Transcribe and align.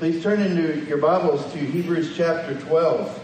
Please 0.00 0.22
turn 0.22 0.40
into 0.40 0.82
your 0.86 0.96
Bibles 0.96 1.44
to 1.52 1.58
Hebrews 1.58 2.16
chapter 2.16 2.54
12. 2.58 3.22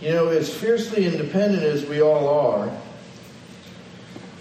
You 0.00 0.12
know, 0.12 0.28
as 0.28 0.48
fiercely 0.48 1.04
independent 1.04 1.62
as 1.62 1.84
we 1.84 2.00
all 2.00 2.26
are, 2.26 2.68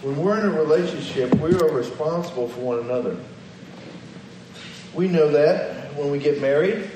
when 0.04 0.16
we're 0.16 0.40
in 0.40 0.46
a 0.46 0.52
relationship, 0.58 1.36
we 1.36 1.54
are 1.54 1.70
responsible 1.70 2.48
for 2.48 2.62
one 2.62 2.80
another. 2.80 3.18
We 4.94 5.10
know 5.10 5.30
that 5.32 5.94
when 5.96 6.12
we 6.12 6.20
get 6.20 6.40
married, 6.40 6.90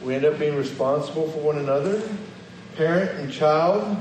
we 0.00 0.14
end 0.14 0.24
up 0.24 0.38
being 0.38 0.54
responsible 0.54 1.28
for 1.32 1.40
one 1.40 1.58
another. 1.58 2.00
Parent 2.76 3.18
and 3.18 3.32
child, 3.32 4.00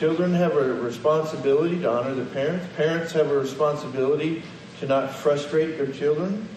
Children 0.00 0.32
have 0.32 0.56
a 0.56 0.72
responsibility 0.80 1.78
to 1.80 1.90
honor 1.90 2.14
their 2.14 2.24
parents. 2.24 2.66
Parents 2.74 3.12
have 3.12 3.30
a 3.30 3.38
responsibility 3.38 4.42
to 4.78 4.86
not 4.86 5.10
frustrate 5.14 5.76
their 5.76 5.92
children. 5.92 6.48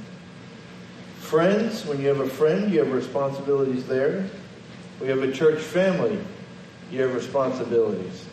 Friends, 1.18 1.86
when 1.86 2.00
you 2.00 2.08
have 2.08 2.22
a 2.22 2.30
friend, 2.30 2.72
you 2.72 2.80
have 2.80 2.94
responsibilities 2.94 3.86
there. 3.86 4.30
We 5.02 5.08
have 5.08 5.24
a 5.24 5.32
church 5.34 5.60
family, 5.60 6.18
you 6.90 7.02
have 7.02 7.14
responsibilities. 7.14 8.26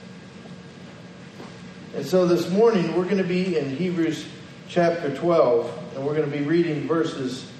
And 1.96 2.06
so 2.06 2.24
this 2.24 2.48
morning 2.48 2.94
we're 2.94 3.02
going 3.02 3.18
to 3.18 3.24
be 3.24 3.58
in 3.58 3.68
Hebrews 3.74 4.28
chapter 4.68 5.12
12, 5.12 5.96
and 5.96 6.06
we're 6.06 6.14
going 6.14 6.30
to 6.30 6.38
be 6.38 6.44
reading 6.44 6.86
verses 6.86 7.50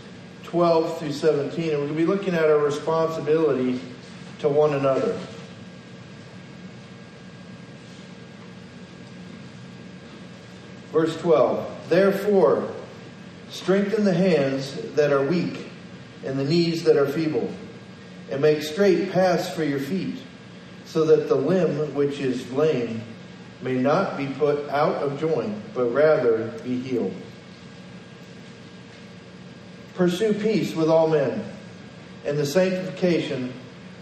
12 0.45 1.01
through 1.01 1.13
17, 1.15 1.71
and 1.71 1.81
we're 1.81 1.87
going 1.89 1.89
to 1.89 1.95
be 1.95 2.07
looking 2.07 2.35
at 2.35 2.45
our 2.45 2.59
responsibility 2.59 3.81
to 4.39 4.49
one 4.49 4.75
another. 4.75 5.19
Verse 10.93 11.17
12 11.21 11.89
Therefore, 11.89 12.69
strengthen 13.49 14.05
the 14.05 14.15
hands 14.15 14.75
that 14.95 15.13
are 15.13 15.25
weak 15.25 15.67
and 16.25 16.39
the 16.39 16.45
knees 16.45 16.85
that 16.85 16.97
are 16.97 17.07
feeble, 17.07 17.51
and 18.31 18.43
make 18.43 18.63
straight 18.63 19.11
paths 19.11 19.49
for 19.51 19.65
your 19.65 19.81
feet, 19.81 20.17
so 20.85 21.05
that 21.05 21.29
the 21.29 21.35
limb 21.35 21.95
which 21.95 22.21
is 22.21 22.51
lame 22.53 23.03
may 23.63 23.75
not 23.75 24.17
be 24.17 24.27
put 24.27 24.69
out 24.69 24.97
of 24.97 25.19
joint, 25.19 25.57
but 25.75 25.87
rather 25.87 26.49
be 26.63 26.81
healed. 26.81 27.15
Pursue 29.95 30.35
peace 30.35 30.75
with 30.75 30.89
all 30.89 31.09
men, 31.09 31.45
and 32.25 32.39
the 32.39 32.47
sanctification 32.47 33.53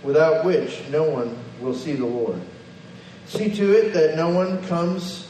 without 0.02 0.44
which 0.44 0.82
no 0.90 1.04
one 1.04 1.36
will 1.60 1.74
see 1.74 1.94
the 1.94 2.06
Lord. 2.06 2.40
See 3.26 3.54
to 3.54 3.72
it 3.72 3.92
that 3.94 4.16
no 4.16 4.30
one 4.30 4.64
comes 4.66 5.27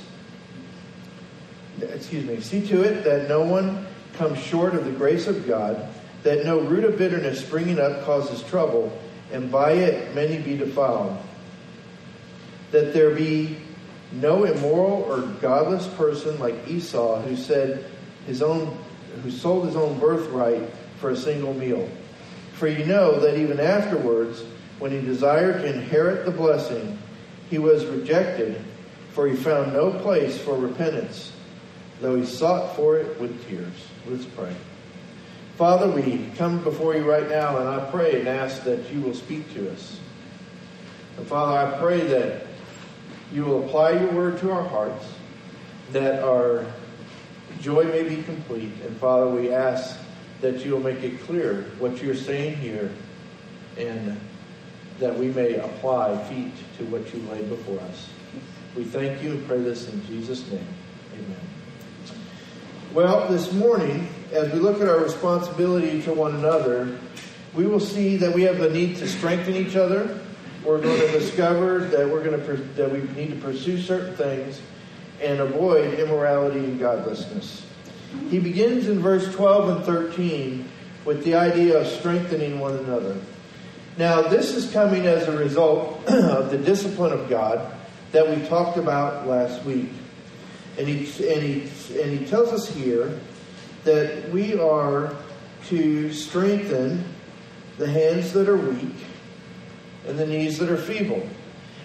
excuse 1.82 2.24
me, 2.24 2.40
see 2.40 2.66
to 2.68 2.82
it 2.82 3.04
that 3.04 3.28
no 3.28 3.42
one 3.42 3.86
comes 4.14 4.38
short 4.40 4.74
of 4.74 4.84
the 4.84 4.90
grace 4.90 5.26
of 5.26 5.46
God, 5.46 5.88
that 6.24 6.44
no 6.44 6.60
root 6.60 6.84
of 6.84 6.98
bitterness 6.98 7.40
springing 7.40 7.78
up 7.78 8.04
causes 8.04 8.42
trouble, 8.42 8.96
and 9.32 9.50
by 9.50 9.72
it 9.72 10.14
many 10.14 10.38
be 10.38 10.56
defiled. 10.56 11.16
That 12.72 12.92
there 12.92 13.14
be 13.14 13.56
no 14.12 14.44
immoral 14.44 15.02
or 15.02 15.20
godless 15.40 15.86
person 15.94 16.38
like 16.38 16.66
Esau 16.66 17.20
who 17.22 17.36
said 17.36 17.84
his 18.26 18.42
own 18.42 18.76
who 19.22 19.30
sold 19.30 19.66
his 19.66 19.76
own 19.76 19.98
birthright 19.98 20.68
for 21.00 21.10
a 21.10 21.16
single 21.16 21.54
meal. 21.54 21.88
For 22.54 22.68
you 22.68 22.84
know 22.84 23.18
that 23.20 23.38
even 23.38 23.58
afterwards, 23.58 24.42
when 24.78 24.90
he 24.90 25.00
desired 25.00 25.62
to 25.62 25.72
inherit 25.72 26.24
the 26.24 26.30
blessing, 26.30 26.98
he 27.50 27.58
was 27.58 27.84
rejected, 27.86 28.62
for 29.12 29.26
he 29.26 29.34
found 29.34 29.72
no 29.72 29.90
place 29.90 30.38
for 30.38 30.56
repentance 30.56 31.32
though 32.00 32.16
he 32.16 32.24
sought 32.24 32.76
for 32.76 32.96
it 32.98 33.20
with 33.20 33.46
tears. 33.48 33.74
Let's 34.06 34.24
pray. 34.24 34.54
Father, 35.56 35.90
we 35.90 36.30
come 36.36 36.62
before 36.62 36.94
you 36.94 37.08
right 37.10 37.28
now, 37.28 37.58
and 37.58 37.68
I 37.68 37.90
pray 37.90 38.20
and 38.20 38.28
ask 38.28 38.62
that 38.64 38.92
you 38.92 39.00
will 39.00 39.14
speak 39.14 39.52
to 39.54 39.72
us. 39.72 39.98
And 41.16 41.26
Father, 41.26 41.58
I 41.58 41.78
pray 41.80 42.00
that 42.02 42.46
you 43.32 43.44
will 43.44 43.66
apply 43.66 43.92
your 43.92 44.12
word 44.12 44.38
to 44.40 44.52
our 44.52 44.62
hearts, 44.62 45.04
that 45.90 46.22
our 46.22 46.64
joy 47.60 47.84
may 47.84 48.04
be 48.04 48.22
complete. 48.22 48.72
And 48.86 48.96
Father, 48.98 49.28
we 49.28 49.52
ask 49.52 49.98
that 50.40 50.64
you 50.64 50.72
will 50.72 50.80
make 50.80 51.02
it 51.02 51.20
clear 51.22 51.64
what 51.80 52.00
you're 52.00 52.14
saying 52.14 52.56
here, 52.56 52.92
and 53.76 54.18
that 55.00 55.18
we 55.18 55.28
may 55.28 55.56
apply 55.56 56.22
feet 56.28 56.52
to 56.78 56.84
what 56.84 57.12
you 57.12 57.20
laid 57.28 57.48
before 57.48 57.80
us. 57.80 58.08
We 58.76 58.84
thank 58.84 59.22
you 59.24 59.32
and 59.32 59.46
pray 59.46 59.60
this 59.60 59.92
in 59.92 60.06
Jesus' 60.06 60.48
name. 60.50 60.66
Amen. 61.14 61.57
Well, 62.94 63.28
this 63.28 63.52
morning, 63.52 64.08
as 64.32 64.50
we 64.50 64.60
look 64.60 64.80
at 64.80 64.88
our 64.88 65.00
responsibility 65.00 66.00
to 66.02 66.14
one 66.14 66.34
another, 66.36 66.98
we 67.54 67.66
will 67.66 67.80
see 67.80 68.16
that 68.16 68.34
we 68.34 68.44
have 68.44 68.56
the 68.56 68.70
need 68.70 68.96
to 68.96 69.06
strengthen 69.06 69.56
each 69.56 69.76
other. 69.76 70.18
We're 70.64 70.80
going 70.80 70.98
to 70.98 71.12
discover 71.12 71.80
that 71.80 72.08
we're 72.08 72.24
going 72.24 72.40
to 72.40 72.56
that 72.76 72.90
we 72.90 73.02
need 73.12 73.32
to 73.32 73.36
pursue 73.36 73.78
certain 73.78 74.16
things 74.16 74.62
and 75.20 75.38
avoid 75.40 76.00
immorality 76.00 76.60
and 76.60 76.80
godlessness. 76.80 77.66
He 78.30 78.38
begins 78.38 78.88
in 78.88 79.00
verse 79.00 79.34
12 79.34 79.68
and 79.76 79.84
13 79.84 80.66
with 81.04 81.24
the 81.24 81.34
idea 81.34 81.78
of 81.78 81.86
strengthening 81.86 82.58
one 82.58 82.78
another. 82.78 83.18
Now, 83.98 84.22
this 84.22 84.54
is 84.54 84.72
coming 84.72 85.06
as 85.06 85.28
a 85.28 85.36
result 85.36 86.02
of 86.08 86.50
the 86.50 86.58
discipline 86.58 87.12
of 87.12 87.28
God 87.28 87.70
that 88.12 88.34
we 88.34 88.46
talked 88.48 88.78
about 88.78 89.26
last 89.26 89.62
week. 89.64 89.90
And 90.78 90.86
he, 90.86 91.32
and, 91.32 91.42
he, 91.42 92.00
and 92.00 92.18
he 92.18 92.24
tells 92.26 92.52
us 92.52 92.68
here 92.68 93.18
that 93.84 94.30
we 94.30 94.58
are 94.58 95.14
to 95.66 96.12
strengthen 96.12 97.04
the 97.78 97.90
hands 97.90 98.32
that 98.32 98.48
are 98.48 98.56
weak 98.56 98.94
and 100.06 100.18
the 100.18 100.26
knees 100.26 100.58
that 100.58 100.70
are 100.70 100.76
feeble. 100.76 101.28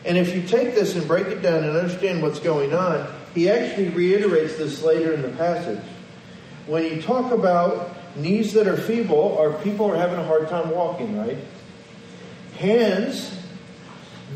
And 0.05 0.17
if 0.17 0.35
you 0.35 0.43
take 0.43 0.75
this 0.75 0.95
and 0.95 1.07
break 1.07 1.27
it 1.27 1.41
down 1.41 1.63
and 1.63 1.75
understand 1.75 2.21
what's 2.21 2.39
going 2.39 2.73
on, 2.73 3.11
he 3.33 3.49
actually 3.49 3.89
reiterates 3.89 4.57
this 4.57 4.83
later 4.83 5.13
in 5.13 5.23
the 5.23 5.29
passage. 5.29 5.83
When 6.67 6.83
you 6.83 7.01
talk 7.01 7.31
about 7.31 7.95
knees 8.15 8.53
that 8.53 8.67
are 8.67 8.77
feeble, 8.77 9.15
or 9.15 9.53
people 9.53 9.89
are 9.91 9.95
having 9.95 10.19
a 10.19 10.23
hard 10.23 10.47
time 10.49 10.69
walking, 10.69 11.17
right? 11.17 11.37
Hands 12.57 13.39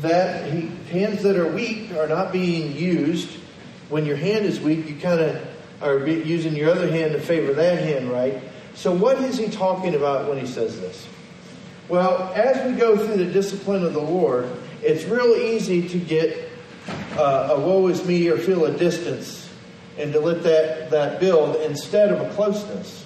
that 0.00 0.50
hands 0.90 1.22
that 1.22 1.36
are 1.36 1.50
weak 1.52 1.92
are 1.92 2.08
not 2.08 2.32
being 2.32 2.74
used 2.76 3.30
when 3.88 4.04
your 4.04 4.16
hand 4.16 4.44
is 4.44 4.60
weak, 4.60 4.88
you 4.88 4.96
kind 4.96 5.20
of 5.20 5.48
are 5.80 6.06
using 6.06 6.54
your 6.54 6.70
other 6.70 6.90
hand 6.90 7.12
to 7.12 7.20
favor 7.20 7.52
that 7.54 7.78
hand, 7.78 8.10
right? 8.10 8.42
So, 8.74 8.92
what 8.92 9.18
is 9.18 9.38
he 9.38 9.48
talking 9.48 9.94
about 9.94 10.28
when 10.28 10.38
he 10.38 10.46
says 10.46 10.80
this? 10.80 11.06
Well, 11.88 12.32
as 12.34 12.70
we 12.70 12.78
go 12.78 12.96
through 12.96 13.16
the 13.16 13.32
discipline 13.32 13.84
of 13.84 13.94
the 13.94 14.00
Lord, 14.00 14.50
it's 14.82 15.04
real 15.04 15.34
easy 15.36 15.88
to 15.88 15.98
get 15.98 16.50
uh, 17.16 17.54
a 17.56 17.60
woe 17.60 17.88
is 17.88 18.04
me 18.06 18.28
or 18.28 18.36
feel 18.36 18.66
a 18.66 18.72
distance 18.72 19.48
and 19.96 20.12
to 20.12 20.20
let 20.20 20.42
that, 20.44 20.90
that 20.90 21.18
build 21.18 21.56
instead 21.62 22.12
of 22.12 22.20
a 22.20 22.32
closeness. 22.34 23.04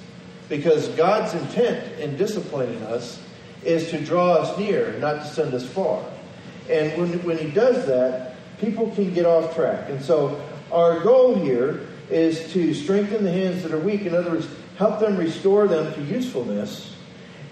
Because 0.48 0.88
God's 0.88 1.32
intent 1.32 1.98
in 1.98 2.16
disciplining 2.16 2.82
us 2.82 3.20
is 3.64 3.88
to 3.90 4.04
draw 4.04 4.34
us 4.34 4.58
near, 4.58 4.92
not 4.98 5.22
to 5.22 5.26
send 5.26 5.54
us 5.54 5.66
far. 5.66 6.04
And 6.68 7.00
when, 7.00 7.24
when 7.24 7.38
He 7.38 7.50
does 7.50 7.86
that, 7.86 8.34
people 8.58 8.90
can 8.90 9.14
get 9.14 9.24
off 9.24 9.54
track. 9.54 9.88
And 9.88 10.02
so 10.02 10.42
our 10.72 11.00
goal 11.00 11.34
here 11.34 11.86
is 12.10 12.52
to 12.52 12.74
strengthen 12.74 13.24
the 13.24 13.30
hands 13.30 13.62
that 13.62 13.72
are 13.72 13.78
weak. 13.78 14.02
In 14.02 14.14
other 14.14 14.30
words, 14.30 14.48
help 14.76 15.00
them 15.00 15.16
restore 15.16 15.68
them 15.68 15.92
to 15.94 16.02
usefulness. 16.02 16.96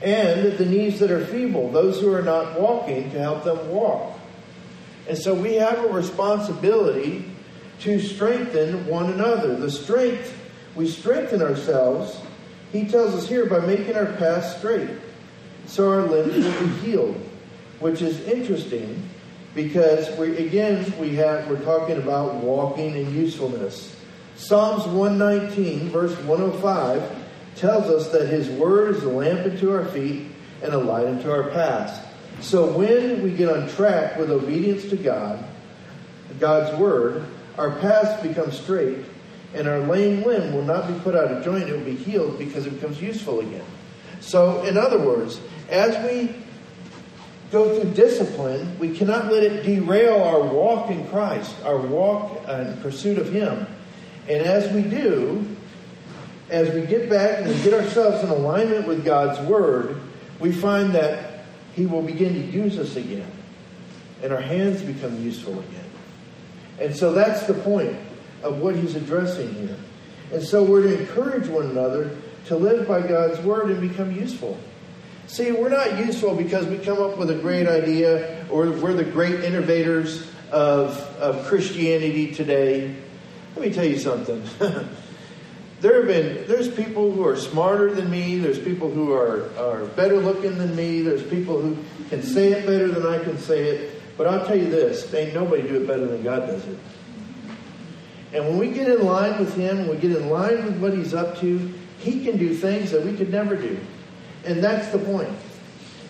And 0.02 0.56
the 0.56 0.64
knees 0.64 0.98
that 1.00 1.10
are 1.10 1.24
feeble, 1.24 1.70
those 1.70 2.00
who 2.00 2.12
are 2.12 2.22
not 2.22 2.58
walking, 2.58 3.10
to 3.12 3.18
help 3.18 3.44
them 3.44 3.70
walk. 3.70 4.18
And 5.08 5.18
so 5.18 5.34
we 5.34 5.54
have 5.54 5.78
a 5.84 5.88
responsibility 5.88 7.24
to 7.80 8.00
strengthen 8.00 8.86
one 8.86 9.12
another. 9.12 9.56
The 9.56 9.70
strength, 9.70 10.36
we 10.74 10.88
strengthen 10.88 11.42
ourselves, 11.42 12.18
he 12.72 12.86
tells 12.86 13.14
us 13.14 13.28
here, 13.28 13.46
by 13.46 13.60
making 13.60 13.96
our 13.96 14.06
path 14.06 14.58
straight. 14.58 14.90
So 15.66 15.90
our 15.90 16.02
limbs 16.02 16.44
will 16.44 16.66
be 16.66 16.74
healed, 16.80 17.20
which 17.80 18.02
is 18.02 18.20
interesting 18.22 19.08
because 19.54 20.16
we 20.18 20.36
again 20.36 20.92
we 20.98 21.16
have 21.16 21.48
we're 21.48 21.62
talking 21.64 21.96
about 21.96 22.34
walking 22.36 22.96
in 22.96 23.14
usefulness. 23.14 23.96
Psalms 24.36 24.86
119 24.86 25.90
verse 25.90 26.16
105 26.22 27.18
tells 27.56 27.86
us 27.86 28.08
that 28.12 28.28
his 28.28 28.48
word 28.48 28.96
is 28.96 29.02
a 29.02 29.08
lamp 29.08 29.40
unto 29.40 29.72
our 29.72 29.84
feet 29.86 30.26
and 30.62 30.72
a 30.72 30.78
light 30.78 31.06
unto 31.06 31.30
our 31.30 31.50
paths. 31.50 32.06
So 32.40 32.66
when 32.72 33.22
we 33.22 33.32
get 33.32 33.50
on 33.50 33.68
track 33.68 34.16
with 34.16 34.30
obedience 34.30 34.88
to 34.90 34.96
God, 34.96 35.44
God's 36.38 36.76
word, 36.78 37.26
our 37.58 37.70
paths 37.80 38.22
become 38.22 38.50
straight 38.52 39.04
and 39.52 39.66
our 39.68 39.80
lame 39.80 40.22
limb 40.22 40.54
will 40.54 40.64
not 40.64 40.86
be 40.86 40.98
put 41.00 41.14
out 41.14 41.30
of 41.30 41.44
joint, 41.44 41.68
it 41.68 41.72
will 41.72 41.84
be 41.84 41.96
healed 41.96 42.38
because 42.38 42.66
it 42.66 42.70
becomes 42.70 43.02
useful 43.02 43.40
again. 43.40 43.64
So 44.20 44.62
in 44.62 44.78
other 44.78 44.98
words, 44.98 45.40
as 45.68 45.96
we 46.06 46.34
go 47.50 47.80
through 47.80 47.92
discipline, 47.92 48.78
we 48.78 48.96
cannot 48.96 49.30
let 49.30 49.42
it 49.42 49.64
derail 49.64 50.22
our 50.22 50.40
walk 50.42 50.90
in 50.90 51.06
Christ, 51.08 51.54
our 51.64 51.78
walk 51.78 52.48
in 52.48 52.76
pursuit 52.78 53.18
of 53.18 53.32
Him. 53.32 53.66
And 54.28 54.42
as 54.42 54.72
we 54.72 54.82
do, 54.82 55.44
as 56.48 56.72
we 56.74 56.82
get 56.82 57.10
back 57.10 57.44
and 57.44 57.62
get 57.62 57.74
ourselves 57.74 58.22
in 58.22 58.30
alignment 58.30 58.86
with 58.86 59.04
God's 59.04 59.40
Word, 59.48 60.00
we 60.38 60.52
find 60.52 60.94
that 60.94 61.44
He 61.74 61.86
will 61.86 62.02
begin 62.02 62.34
to 62.34 62.40
use 62.40 62.78
us 62.78 62.96
again. 62.96 63.30
And 64.22 64.32
our 64.32 64.40
hands 64.40 64.82
become 64.82 65.22
useful 65.24 65.58
again. 65.58 65.84
And 66.80 66.96
so 66.96 67.12
that's 67.12 67.46
the 67.46 67.54
point 67.54 67.96
of 68.42 68.58
what 68.58 68.76
He's 68.76 68.94
addressing 68.94 69.52
here. 69.54 69.76
And 70.32 70.42
so 70.42 70.62
we're 70.62 70.82
to 70.82 71.00
encourage 71.00 71.48
one 71.48 71.66
another 71.66 72.16
to 72.46 72.56
live 72.56 72.86
by 72.86 73.06
God's 73.06 73.40
Word 73.40 73.70
and 73.70 73.80
become 73.80 74.12
useful. 74.12 74.58
See, 75.30 75.52
we're 75.52 75.68
not 75.68 75.96
useful 75.96 76.34
because 76.34 76.66
we 76.66 76.76
come 76.78 77.00
up 77.00 77.16
with 77.16 77.30
a 77.30 77.36
great 77.36 77.68
idea 77.68 78.44
or 78.50 78.68
we're 78.72 78.94
the 78.94 79.04
great 79.04 79.44
innovators 79.44 80.28
of, 80.50 80.98
of 81.20 81.46
Christianity 81.46 82.34
today. 82.34 82.96
Let 83.54 83.64
me 83.64 83.72
tell 83.72 83.84
you 83.84 84.00
something. 84.00 84.42
there 85.80 85.98
have 85.98 86.06
been 86.08 86.48
there's 86.48 86.68
people 86.68 87.12
who 87.12 87.24
are 87.24 87.36
smarter 87.36 87.94
than 87.94 88.10
me, 88.10 88.38
there's 88.38 88.58
people 88.58 88.90
who 88.90 89.12
are, 89.12 89.48
are 89.56 89.84
better 89.90 90.16
looking 90.16 90.58
than 90.58 90.74
me, 90.74 91.02
there's 91.02 91.22
people 91.22 91.62
who 91.62 91.76
can 92.08 92.24
say 92.24 92.50
it 92.50 92.66
better 92.66 92.88
than 92.88 93.06
I 93.06 93.22
can 93.22 93.38
say 93.38 93.68
it. 93.68 94.02
But 94.18 94.26
I'll 94.26 94.44
tell 94.44 94.58
you 94.58 94.68
this, 94.68 95.14
ain't 95.14 95.32
nobody 95.32 95.62
do 95.62 95.80
it 95.80 95.86
better 95.86 96.08
than 96.08 96.24
God 96.24 96.48
does 96.48 96.66
it. 96.66 96.78
And 98.32 98.48
when 98.48 98.58
we 98.58 98.72
get 98.72 98.88
in 98.88 99.06
line 99.06 99.38
with 99.38 99.54
him, 99.54 99.86
when 99.86 99.90
we 99.90 99.96
get 99.98 100.10
in 100.10 100.28
line 100.28 100.64
with 100.64 100.80
what 100.80 100.92
he's 100.92 101.14
up 101.14 101.38
to, 101.38 101.72
he 102.00 102.24
can 102.24 102.36
do 102.36 102.52
things 102.52 102.90
that 102.90 103.04
we 103.04 103.16
could 103.16 103.30
never 103.30 103.54
do. 103.54 103.78
And 104.44 104.62
that's 104.62 104.88
the 104.88 104.98
point. 104.98 105.30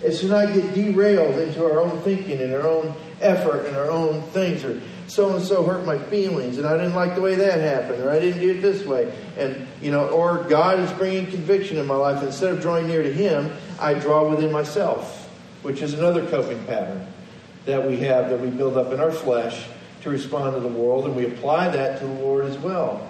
It's 0.03 0.21
to 0.21 0.29
not 0.29 0.53
get 0.55 0.75
derailed 0.75 1.38
into 1.38 1.65
our 1.65 1.81
own 1.81 2.00
thinking 2.00 2.41
and 2.41 2.55
our 2.55 2.67
own 2.67 2.94
effort 3.21 3.67
and 3.67 3.77
our 3.77 3.91
own 3.91 4.23
things. 4.31 4.65
Or 4.65 4.81
so 5.09 5.35
and 5.35 5.44
so 5.44 5.65
hurt 5.65 5.85
my 5.85 5.99
feelings, 5.99 6.56
and 6.56 6.67
I 6.67 6.77
didn't 6.77 6.94
like 6.94 7.17
the 7.17 7.21
way 7.21 7.35
that 7.35 7.61
happened, 7.61 8.03
or 8.03 8.11
I 8.11 8.21
didn't 8.21 8.41
do 8.41 8.50
it 8.53 8.62
this 8.62 8.87
way. 8.87 9.12
And, 9.37 9.67
you 9.82 9.91
know, 9.91 10.09
or 10.09 10.44
God 10.44 10.79
is 10.79 10.91
bringing 10.93 11.27
conviction 11.27 11.77
in 11.79 11.87
my 11.87 11.97
life. 11.97 12.23
Instead 12.23 12.55
of 12.55 12.61
drawing 12.61 12.87
near 12.87 13.03
to 13.03 13.12
Him, 13.12 13.50
I 13.79 13.94
draw 13.94 14.29
within 14.29 14.53
myself, 14.53 15.29
which 15.62 15.82
is 15.82 15.94
another 15.94 16.27
coping 16.29 16.65
pattern 16.65 17.06
that 17.67 17.87
we 17.87 17.99
have 17.99 18.31
that 18.31 18.41
we 18.41 18.49
build 18.50 18.77
up 18.77 18.93
in 18.93 19.00
our 19.00 19.11
flesh 19.11 19.67
to 20.03 20.11
respond 20.11 20.55
to 20.55 20.61
the 20.61 20.69
world, 20.69 21.05
and 21.05 21.15
we 21.15 21.27
apply 21.27 21.69
that 21.69 21.99
to 21.99 22.06
the 22.06 22.15
Lord 22.15 22.47
as 22.47 22.56
well. 22.59 23.10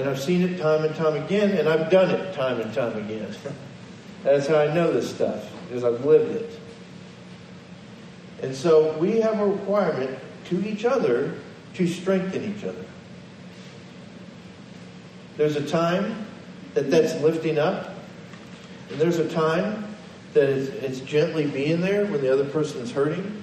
And 0.00 0.08
I've 0.08 0.18
seen 0.18 0.40
it 0.40 0.58
time 0.58 0.82
and 0.82 0.96
time 0.96 1.22
again, 1.22 1.50
and 1.58 1.68
I've 1.68 1.90
done 1.90 2.08
it 2.10 2.32
time 2.32 2.58
and 2.58 2.72
time 2.72 2.96
again. 2.96 3.36
That's 4.22 4.46
how 4.46 4.56
I 4.56 4.72
know 4.72 4.90
this 4.90 5.14
stuff, 5.14 5.46
because 5.68 5.84
I've 5.84 6.06
lived 6.06 6.34
it. 6.36 6.58
And 8.42 8.54
so 8.54 8.96
we 8.96 9.20
have 9.20 9.38
a 9.38 9.46
requirement 9.46 10.18
to 10.46 10.66
each 10.66 10.86
other 10.86 11.34
to 11.74 11.86
strengthen 11.86 12.44
each 12.44 12.64
other. 12.64 12.82
There's 15.36 15.56
a 15.56 15.68
time 15.68 16.24
that 16.72 16.90
that's 16.90 17.20
lifting 17.20 17.58
up, 17.58 17.94
and 18.88 18.98
there's 18.98 19.18
a 19.18 19.28
time 19.28 19.84
that 20.32 20.48
it's, 20.48 20.70
it's 20.82 21.00
gently 21.00 21.46
being 21.46 21.82
there 21.82 22.06
when 22.06 22.22
the 22.22 22.32
other 22.32 22.46
person 22.46 22.80
is 22.80 22.90
hurting. 22.90 23.42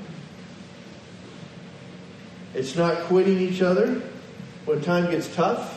It's 2.55 2.75
not 2.75 2.97
quitting 3.03 3.37
each 3.37 3.61
other 3.61 4.01
when 4.65 4.81
time 4.81 5.11
gets 5.11 5.31
tough. 5.35 5.76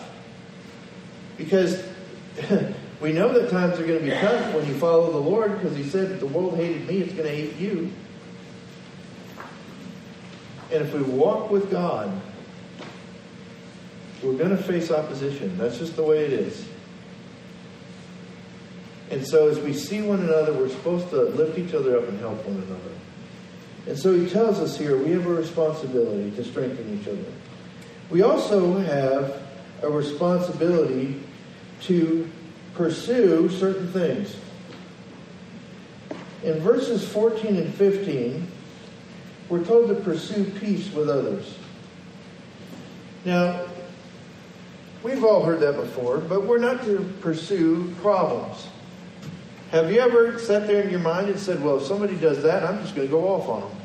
Because 1.41 1.83
we 3.01 3.13
know 3.13 3.33
that 3.33 3.51
times 3.51 3.81
are 3.81 3.87
going 3.87 4.01
to 4.01 4.05
be 4.05 4.11
tough 4.11 4.55
when 4.55 4.67
you 4.67 4.75
follow 4.75 5.11
the 5.11 5.19
Lord 5.19 5.59
because 5.59 5.75
He 5.75 5.85
said, 5.85 6.21
the 6.21 6.27
world 6.27 6.55
hated 6.57 6.87
me, 6.87 6.99
it's 6.99 7.15
going 7.15 7.27
to 7.27 7.35
hate 7.35 7.57
you. 7.57 7.91
And 10.71 10.83
if 10.83 10.93
we 10.93 11.01
walk 11.01 11.51
with 11.51 11.71
God, 11.71 12.21
we're 14.23 14.37
going 14.37 14.55
to 14.55 14.63
face 14.63 14.91
opposition. 14.91 15.57
That's 15.57 15.79
just 15.79 15.97
the 15.97 16.03
way 16.03 16.27
it 16.27 16.33
is. 16.35 16.63
And 19.11 19.27
so 19.27 19.49
as 19.49 19.59
we 19.61 19.73
see 19.73 20.03
one 20.03 20.21
another, 20.21 20.53
we're 20.53 20.69
supposed 20.69 21.09
to 21.09 21.23
lift 21.23 21.59
each 21.59 21.73
other 21.73 21.97
up 21.97 22.07
and 22.07 22.21
help 22.21 22.45
one 22.45 22.59
another. 22.59 22.95
And 23.87 23.99
so 23.99 24.15
he 24.15 24.29
tells 24.29 24.59
us 24.59 24.77
here 24.77 25.03
we 25.03 25.13
have 25.13 25.25
a 25.25 25.35
responsibility 25.35 26.33
to 26.33 26.45
strengthen 26.45 27.01
each 27.01 27.09
other. 27.09 27.25
We 28.11 28.21
also 28.21 28.77
have 28.77 29.43
a 29.83 29.89
responsibility 29.89 31.23
to 31.83 32.29
pursue 32.75 33.49
certain 33.49 33.91
things. 33.93 34.37
In 36.43 36.59
verses 36.61 37.07
14 37.07 37.57
and 37.57 37.75
15, 37.75 38.47
we're 39.49 39.65
told 39.65 39.89
to 39.89 39.95
pursue 39.95 40.45
peace 40.45 40.93
with 40.93 41.09
others. 41.09 41.55
Now, 43.25 43.67
we've 45.03 45.23
all 45.25 45.43
heard 45.43 45.61
that 45.61 45.77
before, 45.77 46.19
but 46.19 46.45
we're 46.45 46.59
not 46.59 46.85
to 46.85 47.01
pursue 47.21 47.95
problems. 48.01 48.67
Have 49.73 49.93
you 49.93 50.01
ever 50.01 50.39
sat 50.39 50.67
there 50.67 50.83
in 50.83 50.91
your 50.91 51.01
mind 51.01 51.29
and 51.29 51.39
said, 51.39 51.63
well, 51.63 51.77
if 51.77 51.85
somebody 51.85 52.17
does 52.17 52.43
that, 52.43 52.65
I'm 52.65 52.81
just 52.83 52.95
going 52.95 53.07
to 53.07 53.11
go 53.11 53.29
off 53.29 53.49
on 53.49 53.61
them? 53.61 53.79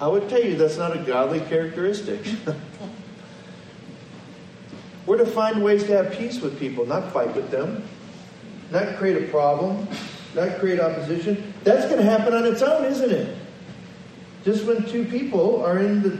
I 0.00 0.08
would 0.08 0.28
tell 0.28 0.42
you 0.42 0.56
that's 0.56 0.78
not 0.78 0.96
a 0.96 1.02
godly 1.02 1.40
characteristic. 1.40 2.20
We're 5.06 5.18
to 5.18 5.26
find 5.26 5.62
ways 5.62 5.84
to 5.84 5.96
have 5.96 6.12
peace 6.12 6.40
with 6.40 6.58
people, 6.58 6.86
not 6.86 7.12
fight 7.12 7.34
with 7.34 7.50
them, 7.50 7.82
not 8.70 8.96
create 8.96 9.22
a 9.22 9.30
problem, 9.30 9.88
not 10.34 10.58
create 10.58 10.80
opposition. 10.80 11.52
That's 11.64 11.86
going 11.86 11.98
to 11.98 12.04
happen 12.04 12.34
on 12.34 12.44
its 12.46 12.62
own, 12.62 12.84
isn't 12.84 13.10
it? 13.10 13.36
Just 14.44 14.64
when 14.64 14.84
two 14.86 15.04
people 15.04 15.64
are 15.64 15.78
in 15.78 16.02
the. 16.02 16.18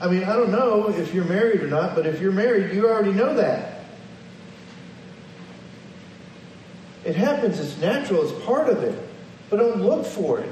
I 0.00 0.08
mean, 0.08 0.24
I 0.24 0.34
don't 0.34 0.50
know 0.50 0.90
if 0.90 1.14
you're 1.14 1.24
married 1.24 1.62
or 1.62 1.68
not, 1.68 1.94
but 1.94 2.06
if 2.06 2.20
you're 2.20 2.32
married, 2.32 2.74
you 2.74 2.88
already 2.88 3.12
know 3.12 3.34
that. 3.34 3.84
It 7.04 7.14
happens, 7.14 7.60
it's 7.60 7.78
natural, 7.78 8.22
it's 8.22 8.44
part 8.44 8.68
of 8.68 8.82
it. 8.82 8.98
But 9.50 9.58
don't 9.58 9.82
look 9.82 10.06
for 10.06 10.40
it. 10.40 10.50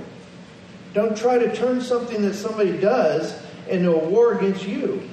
Don't 0.94 1.16
try 1.16 1.38
to 1.38 1.54
turn 1.56 1.80
something 1.80 2.22
that 2.22 2.34
somebody 2.34 2.78
does 2.78 3.40
into 3.68 3.92
a 3.92 4.08
war 4.08 4.34
against 4.34 4.66
you. 4.66 5.08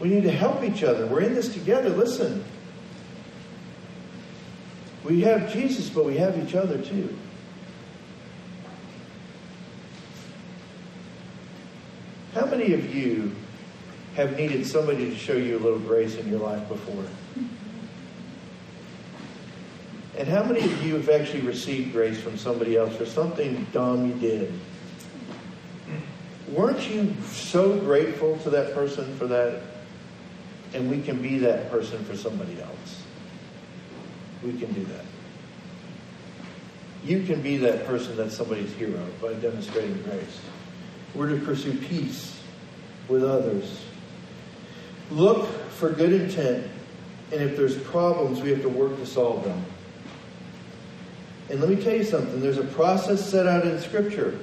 We 0.00 0.08
need 0.08 0.22
to 0.22 0.32
help 0.32 0.64
each 0.64 0.82
other. 0.82 1.06
We're 1.06 1.20
in 1.20 1.34
this 1.34 1.52
together. 1.52 1.90
Listen. 1.90 2.42
We 5.04 5.20
have 5.22 5.52
Jesus, 5.52 5.88
but 5.88 6.04
we 6.04 6.16
have 6.16 6.38
each 6.38 6.54
other 6.54 6.78
too. 6.78 7.16
How 12.34 12.46
many 12.46 12.72
of 12.74 12.94
you 12.94 13.34
have 14.14 14.36
needed 14.36 14.66
somebody 14.66 15.10
to 15.10 15.16
show 15.16 15.34
you 15.34 15.58
a 15.58 15.60
little 15.60 15.78
grace 15.78 16.14
in 16.16 16.28
your 16.28 16.40
life 16.40 16.66
before? 16.68 17.04
And 20.16 20.28
how 20.28 20.44
many 20.44 20.60
of 20.60 20.82
you 20.84 20.94
have 20.94 21.08
actually 21.08 21.40
received 21.40 21.92
grace 21.92 22.20
from 22.20 22.36
somebody 22.36 22.76
else 22.76 22.94
for 22.96 23.06
something 23.06 23.66
dumb 23.72 24.06
you 24.06 24.14
did? 24.14 24.52
Weren't 26.48 26.88
you 26.88 27.14
so 27.24 27.78
grateful 27.78 28.36
to 28.38 28.50
that 28.50 28.74
person 28.74 29.16
for 29.16 29.26
that? 29.28 29.62
And 30.72 30.90
we 30.90 31.02
can 31.02 31.20
be 31.20 31.38
that 31.38 31.70
person 31.70 32.04
for 32.04 32.16
somebody 32.16 32.60
else. 32.60 33.02
We 34.42 34.52
can 34.52 34.72
do 34.72 34.84
that. 34.84 35.04
You 37.04 37.22
can 37.24 37.40
be 37.40 37.56
that 37.58 37.86
person 37.86 38.16
that's 38.16 38.36
somebody's 38.36 38.72
hero 38.74 39.04
by 39.20 39.34
demonstrating 39.34 40.00
grace. 40.02 40.40
We're 41.14 41.30
to 41.30 41.44
pursue 41.44 41.76
peace 41.76 42.38
with 43.08 43.24
others. 43.24 43.80
Look 45.10 45.48
for 45.70 45.90
good 45.90 46.12
intent, 46.12 46.66
and 47.32 47.42
if 47.42 47.56
there's 47.56 47.76
problems, 47.76 48.40
we 48.40 48.50
have 48.50 48.62
to 48.62 48.68
work 48.68 48.96
to 48.98 49.06
solve 49.06 49.44
them. 49.44 49.64
And 51.48 51.60
let 51.60 51.68
me 51.68 51.76
tell 51.76 51.94
you 51.94 52.04
something 52.04 52.40
there's 52.40 52.58
a 52.58 52.64
process 52.64 53.28
set 53.28 53.46
out 53.46 53.66
in 53.66 53.80
Scripture 53.80 54.38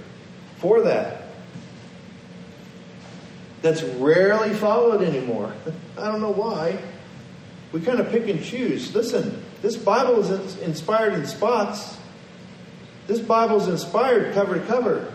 for 0.57 0.81
that 0.81 1.27
that's 3.62 3.81
rarely 3.84 4.53
followed 4.53 5.01
anymore. 5.01 5.53
I 5.98 6.12
don't 6.12 6.22
know 6.22 6.32
why. 6.32 6.80
We 7.72 7.82
kind 7.82 8.00
of 8.00 8.10
pick 8.10 8.27
and 8.27 8.44
choose. 8.44 8.94
Listen, 8.94 9.44
this 9.62 9.75
Bible 9.75 10.20
is 10.20 10.58
inspired 10.60 11.13
in 11.13 11.25
spots. 11.25 11.98
This 13.08 13.20
Bible 13.20 13.58
is 13.58 13.68
inspired 13.68 14.34
cover 14.34 14.60
to 14.60 14.66
cover. 14.66 15.13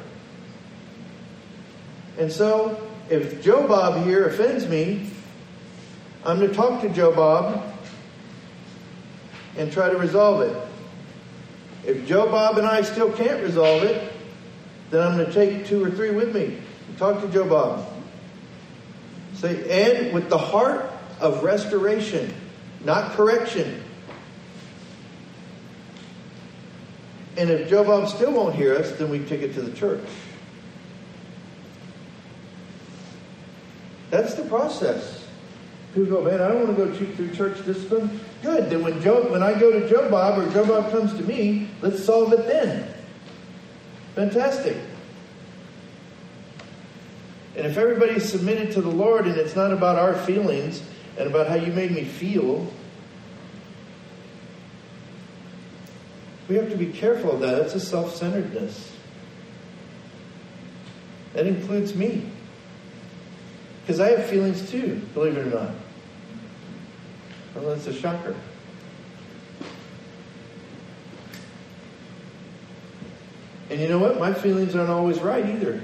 And 2.18 2.30
so, 2.30 2.80
if 3.08 3.42
Joe 3.42 3.66
Bob 3.66 4.04
here 4.04 4.26
offends 4.26 4.68
me, 4.68 5.10
I'm 6.24 6.38
going 6.38 6.50
to 6.50 6.54
talk 6.54 6.82
to 6.82 6.88
Joe 6.88 7.14
Bob 7.14 7.74
and 9.56 9.72
try 9.72 9.90
to 9.90 9.96
resolve 9.96 10.42
it. 10.42 10.56
If 11.84 12.06
Joe 12.06 12.26
Bob 12.26 12.58
and 12.58 12.66
I 12.66 12.82
still 12.82 13.10
can't 13.12 13.42
resolve 13.42 13.82
it, 13.82 14.12
then 14.90 15.06
I'm 15.06 15.16
going 15.16 15.26
to 15.26 15.32
take 15.32 15.66
two 15.66 15.84
or 15.84 15.90
three 15.90 16.10
with 16.10 16.34
me 16.34 16.58
and 16.88 16.98
talk 16.98 17.20
to 17.22 17.28
Joe 17.28 17.48
Bob. 17.48 17.91
Say 19.34 19.98
and 19.98 20.14
with 20.14 20.28
the 20.28 20.38
heart 20.38 20.90
of 21.20 21.42
restoration, 21.42 22.32
not 22.84 23.12
correction. 23.12 23.82
And 27.36 27.48
if 27.50 27.68
Joe 27.68 27.84
Bob 27.84 28.08
still 28.08 28.32
won't 28.32 28.54
hear 28.54 28.74
us, 28.74 28.92
then 28.92 29.08
we 29.10 29.20
take 29.20 29.40
it 29.40 29.54
to 29.54 29.62
the 29.62 29.72
church. 29.72 30.04
That's 34.10 34.34
the 34.34 34.44
process. 34.44 35.26
People 35.94 36.16
go, 36.16 36.24
man, 36.24 36.40
I 36.40 36.48
don't 36.48 36.66
want 36.66 36.76
to 36.76 36.86
go 36.86 37.14
through 37.14 37.34
church 37.34 37.64
discipline. 37.64 38.20
Good. 38.42 38.70
Then 38.70 38.82
when 38.82 39.00
Joe, 39.02 39.30
when 39.30 39.42
I 39.42 39.58
go 39.58 39.72
to 39.72 39.88
Joe 39.88 40.10
Bob 40.10 40.38
or 40.38 40.50
Joe 40.52 40.66
Bob 40.66 40.90
comes 40.90 41.14
to 41.14 41.22
me, 41.22 41.68
let's 41.80 42.04
solve 42.04 42.32
it 42.32 42.46
then. 42.46 42.92
Fantastic. 44.14 44.76
And 47.56 47.66
if 47.66 47.76
everybody's 47.76 48.28
submitted 48.28 48.72
to 48.72 48.80
the 48.80 48.90
Lord 48.90 49.26
and 49.26 49.36
it's 49.36 49.54
not 49.54 49.72
about 49.72 49.96
our 49.96 50.14
feelings 50.14 50.82
and 51.18 51.28
about 51.28 51.48
how 51.48 51.54
you 51.54 51.72
made 51.72 51.90
me 51.90 52.04
feel, 52.04 52.66
we 56.48 56.56
have 56.56 56.70
to 56.70 56.76
be 56.76 56.86
careful 56.86 57.32
of 57.32 57.40
that. 57.40 57.56
That's 57.56 57.74
a 57.74 57.80
self 57.80 58.16
centeredness. 58.16 58.92
That 61.34 61.46
includes 61.46 61.94
me. 61.94 62.30
Because 63.82 64.00
I 64.00 64.10
have 64.10 64.26
feelings 64.26 64.70
too, 64.70 65.02
believe 65.12 65.36
it 65.36 65.46
or 65.46 65.50
not. 65.50 65.74
Well, 67.54 67.74
that's 67.74 67.86
a 67.86 67.92
shocker. 67.92 68.34
And 73.68 73.80
you 73.80 73.88
know 73.88 73.98
what? 73.98 74.18
My 74.18 74.32
feelings 74.32 74.76
aren't 74.76 74.90
always 74.90 75.20
right 75.20 75.44
either. 75.44 75.82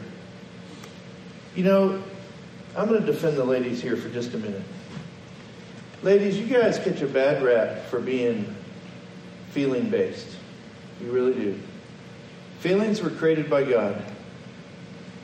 You 1.59 1.65
know, 1.65 2.01
I'm 2.77 2.87
going 2.87 3.01
to 3.01 3.07
defend 3.13 3.37
the 3.37 3.43
ladies 3.43 3.83
here 3.83 3.97
for 3.97 4.09
just 4.11 4.33
a 4.33 4.39
minute. 4.39 4.63
Ladies, 6.05 6.39
you 6.39 6.47
guys 6.47 6.79
catch 6.79 7.01
a 7.01 7.07
bad 7.09 7.43
rap 7.43 7.87
for 7.87 7.99
being 7.99 8.55
feeling 9.51 9.91
based. 9.91 10.37
You 11.01 11.11
really 11.11 11.35
do. 11.35 11.61
Feelings 12.61 13.03
were 13.03 13.11
created 13.11 13.51
by 13.51 13.65
God. 13.65 14.01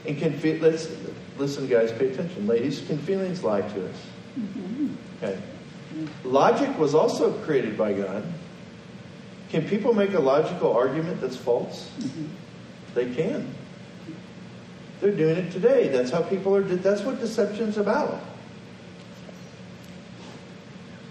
And 0.05 0.17
can 0.17 0.37
feel, 0.37 0.61
let's 0.61 0.89
listen, 1.37 1.67
guys, 1.67 1.93
pay 1.93 2.09
attention. 2.09 2.47
Ladies, 2.47 2.85
can 2.85 2.97
feelings 2.97 3.41
lie 3.41 3.61
to 3.61 3.89
us? 3.89 3.95
Mm-hmm. 4.37 4.93
Okay. 5.23 5.39
Logic 6.25 6.77
was 6.77 6.93
also 6.93 7.31
created 7.45 7.77
by 7.77 7.93
God. 7.93 8.25
Can 9.51 9.65
people 9.69 9.93
make 9.93 10.13
a 10.13 10.19
logical 10.19 10.75
argument 10.75 11.21
that's 11.21 11.37
false? 11.37 11.89
Mm-hmm. 11.97 12.25
They 12.93 13.15
can. 13.15 13.55
They're 15.05 15.15
doing 15.15 15.37
it 15.37 15.51
today. 15.51 15.87
That's 15.89 16.09
how 16.09 16.23
people 16.23 16.55
are. 16.55 16.63
That's 16.63 17.03
what 17.03 17.19
deception's 17.19 17.77
about. 17.77 18.19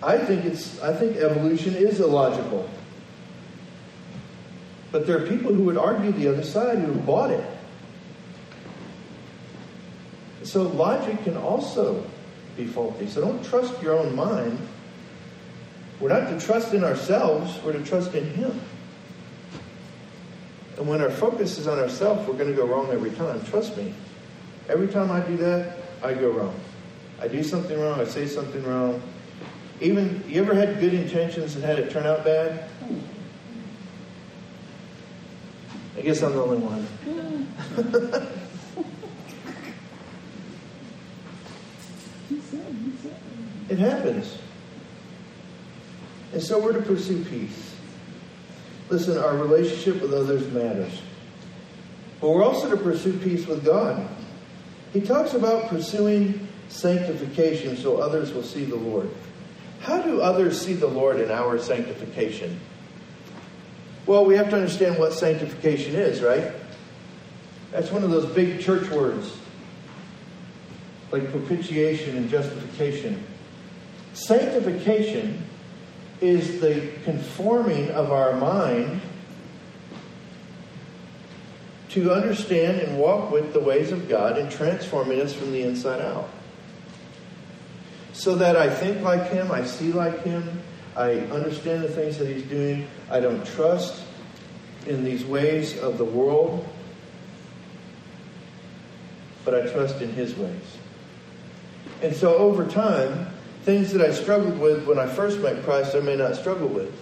I 0.03 0.19
think 0.19 0.45
it's. 0.45 0.83
I 0.83 0.93
think 0.93 1.17
evolution 1.19 1.77
is 1.77 2.01
illogical. 2.01 2.69
But 4.91 5.07
there 5.07 5.23
are 5.23 5.29
people 5.29 5.55
who 5.55 5.63
would 5.67 5.77
argue 5.77 6.11
the 6.11 6.27
other 6.27 6.43
side 6.43 6.79
who 6.79 6.93
bought 6.93 7.31
it. 7.31 7.47
So 10.43 10.63
logic 10.63 11.23
can 11.23 11.37
also 11.37 12.05
be 12.57 12.67
faulty. 12.67 13.07
So 13.07 13.21
don't 13.21 13.45
trust 13.45 13.81
your 13.81 13.97
own 13.97 14.17
mind. 14.17 14.59
We're 16.01 16.09
not 16.09 16.31
to 16.31 16.45
trust 16.45 16.75
in 16.75 16.83
ourselves, 16.83 17.63
we're 17.63 17.75
to 17.75 17.85
trust 17.85 18.13
in 18.17 18.25
Him. 18.31 18.61
And 20.77 20.89
when 20.89 21.01
our 21.01 21.11
focus 21.11 21.59
is 21.59 21.69
on 21.69 21.79
ourselves, 21.79 22.27
we're 22.27 22.35
going 22.35 22.51
to 22.51 22.57
go 22.57 22.67
wrong 22.67 22.91
every 22.91 23.13
time. 23.13 23.45
Trust 23.47 23.77
me. 23.77 23.95
Every 24.69 24.89
time 24.89 25.11
I 25.11 25.21
do 25.21 25.37
that, 25.39 25.79
I 26.03 26.15
go 26.15 26.31
wrong. 26.31 26.59
I 27.21 27.29
do 27.29 27.43
something 27.43 27.79
wrong, 27.79 28.01
I 28.01 28.05
say 28.05 28.27
something 28.27 28.65
wrong. 28.65 29.03
Even, 29.81 30.25
you 30.27 30.43
ever 30.43 30.55
had 30.55 30.81
good 30.81 30.95
intentions 30.95 31.55
and 31.55 31.65
had 31.65 31.79
it 31.79 31.91
turn 31.91 32.07
out 32.07 32.25
bad? 32.25 32.69
I 35.97 36.01
guess 36.01 36.23
I'm 36.23 36.33
the 36.33 36.43
only 36.43 36.59
one. 36.59 36.89
it 43.69 43.79
happens. 43.79 44.39
And 46.33 46.43
so 46.43 46.59
we're 46.59 46.73
to 46.73 46.83
pursue 46.83 47.25
peace. 47.25 47.74
Listen, 48.91 49.19
our 49.19 49.37
relationship 49.37 50.03
with 50.03 50.13
others 50.13 50.47
matters. 50.53 51.01
But 52.21 52.31
we're 52.31 52.45
also 52.45 52.71
to 52.71 52.77
pursue 52.77 53.19
peace 53.19 53.47
with 53.47 53.65
God. 53.65 54.09
He 54.93 55.01
talks 55.01 55.35
about 55.35 55.69
pursuing 55.69 56.47
sanctification 56.69 57.77
so 57.77 57.99
others 57.99 58.33
will 58.33 58.43
see 58.43 58.65
the 58.65 58.77
Lord. 58.77 59.11
How 59.81 60.01
do 60.01 60.21
others 60.21 60.61
see 60.61 60.75
the 60.75 60.87
Lord 60.87 61.21
in 61.21 61.31
our 61.31 61.59
sanctification? 61.59 62.59
Well, 64.07 64.25
we 64.25 64.37
have 64.37 64.51
to 64.51 64.57
understand 64.57 64.99
what 64.99 65.13
sanctification 65.13 65.95
is, 65.95 66.23
right? 66.23 66.53
That's 67.71 67.91
one 67.91 68.05
of 68.05 68.11
those 68.11 68.27
big 68.27 68.61
church 68.61 68.89
words, 68.91 69.37
like 71.11 71.31
propitiation 71.31 72.17
and 72.17 72.29
justification. 72.31 73.23
Sanctification 74.13 75.45
is 76.25 76.61
the 76.61 76.91
conforming 77.05 77.91
of 77.91 78.11
our 78.11 78.35
mind 78.35 79.03
to 81.91 82.13
understand 82.13 82.81
and 82.81 82.99
walk 82.99 83.31
with 83.31 83.53
the 83.53 83.61
ways 83.61 83.93
of 83.93 84.09
God 84.09 84.39
and 84.39 84.51
transforming 84.51 85.21
us 85.21 85.35
from 85.35 85.53
the 85.53 85.63
inside 85.63 86.01
out. 86.01 86.29
So 88.15 88.37
that 88.37 88.57
I 88.57 88.69
think 88.75 89.03
like 89.03 89.31
Him, 89.31 89.53
I 89.53 89.65
see 89.65 89.93
like 89.93 90.23
Him, 90.23 90.63
I 90.97 91.13
understand 91.13 91.85
the 91.85 91.89
things 91.89 92.17
that 92.19 92.29
He's 92.29 92.43
doing, 92.45 92.87
I 93.11 93.21
don't 93.21 93.45
trust 93.47 94.03
in 94.87 95.05
these 95.05 95.25
ways 95.25 95.79
of 95.79 95.99
the 95.99 96.05
world, 96.05 96.67
but 99.45 99.55
I 99.55 99.71
trust 99.71 100.01
in 100.01 100.11
His 100.13 100.35
ways. 100.35 100.79
And 102.03 102.17
so 102.17 102.35
over 102.37 102.67
time, 102.67 103.29
Things 103.65 103.93
that 103.93 104.07
I 104.07 104.13
struggled 104.13 104.59
with 104.59 104.87
when 104.87 104.99
I 104.99 105.07
first 105.07 105.41
met 105.41 105.65
Christ, 105.65 105.95
I 105.95 106.01
may 106.01 106.17
not 106.17 106.37
struggle 106.37 106.69
with. 106.69 106.93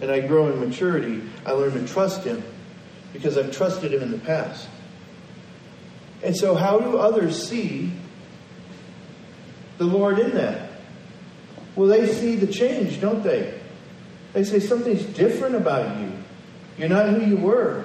And 0.00 0.10
I 0.10 0.20
grow 0.20 0.48
in 0.48 0.60
maturity. 0.60 1.22
I 1.44 1.52
learn 1.52 1.72
to 1.72 1.86
trust 1.86 2.22
Him 2.22 2.42
because 3.12 3.36
I've 3.36 3.50
trusted 3.50 3.92
Him 3.92 4.02
in 4.02 4.12
the 4.12 4.18
past. 4.18 4.68
And 6.22 6.36
so, 6.36 6.54
how 6.54 6.78
do 6.78 6.98
others 6.98 7.48
see 7.48 7.92
the 9.78 9.84
Lord 9.84 10.20
in 10.20 10.34
that? 10.34 10.70
Well, 11.74 11.88
they 11.88 12.06
see 12.06 12.36
the 12.36 12.46
change, 12.46 13.00
don't 13.00 13.22
they? 13.22 13.60
They 14.34 14.44
say 14.44 14.60
something's 14.60 15.02
different 15.02 15.56
about 15.56 16.00
you. 16.00 16.12
You're 16.78 16.88
not 16.88 17.08
who 17.08 17.24
you 17.24 17.36
were. 17.36 17.84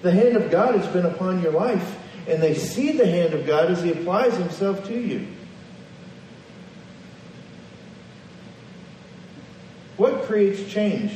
The 0.00 0.12
hand 0.12 0.36
of 0.36 0.50
God 0.50 0.74
has 0.74 0.86
been 0.88 1.04
upon 1.06 1.42
your 1.42 1.52
life, 1.52 1.98
and 2.26 2.42
they 2.42 2.54
see 2.54 2.92
the 2.92 3.06
hand 3.06 3.34
of 3.34 3.46
God 3.46 3.70
as 3.70 3.82
He 3.82 3.92
applies 3.92 4.36
Himself 4.36 4.86
to 4.86 4.98
you. 4.98 5.26
Creates 10.26 10.70
change? 10.70 11.12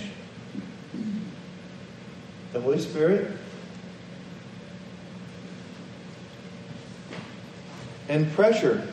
The 2.52 2.61
Holy 2.61 2.80
Spirit 2.80 3.37
and 8.09 8.30
pressure. 8.32 8.87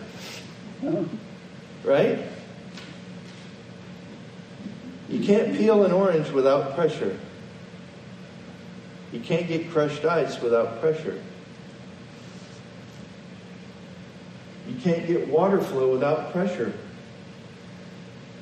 Right? 1.83 2.19
You 5.09 5.25
can't 5.25 5.57
peel 5.57 5.83
an 5.83 5.91
orange 5.91 6.29
without 6.29 6.75
pressure. 6.75 7.19
You 9.11 9.19
can't 9.19 9.47
get 9.47 9.71
crushed 9.71 10.05
ice 10.05 10.39
without 10.41 10.79
pressure. 10.79 11.19
You 14.67 14.75
can't 14.81 15.07
get 15.07 15.27
water 15.27 15.59
flow 15.59 15.91
without 15.91 16.31
pressure. 16.31 16.71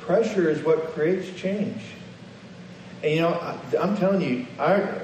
Pressure 0.08 0.50
is 0.50 0.64
what 0.64 0.94
creates 0.94 1.30
change. 1.40 1.82
And 3.04 3.14
you 3.14 3.20
know, 3.22 3.34
I, 3.34 3.60
am 3.84 3.98
telling 3.98 4.22
you, 4.22 4.46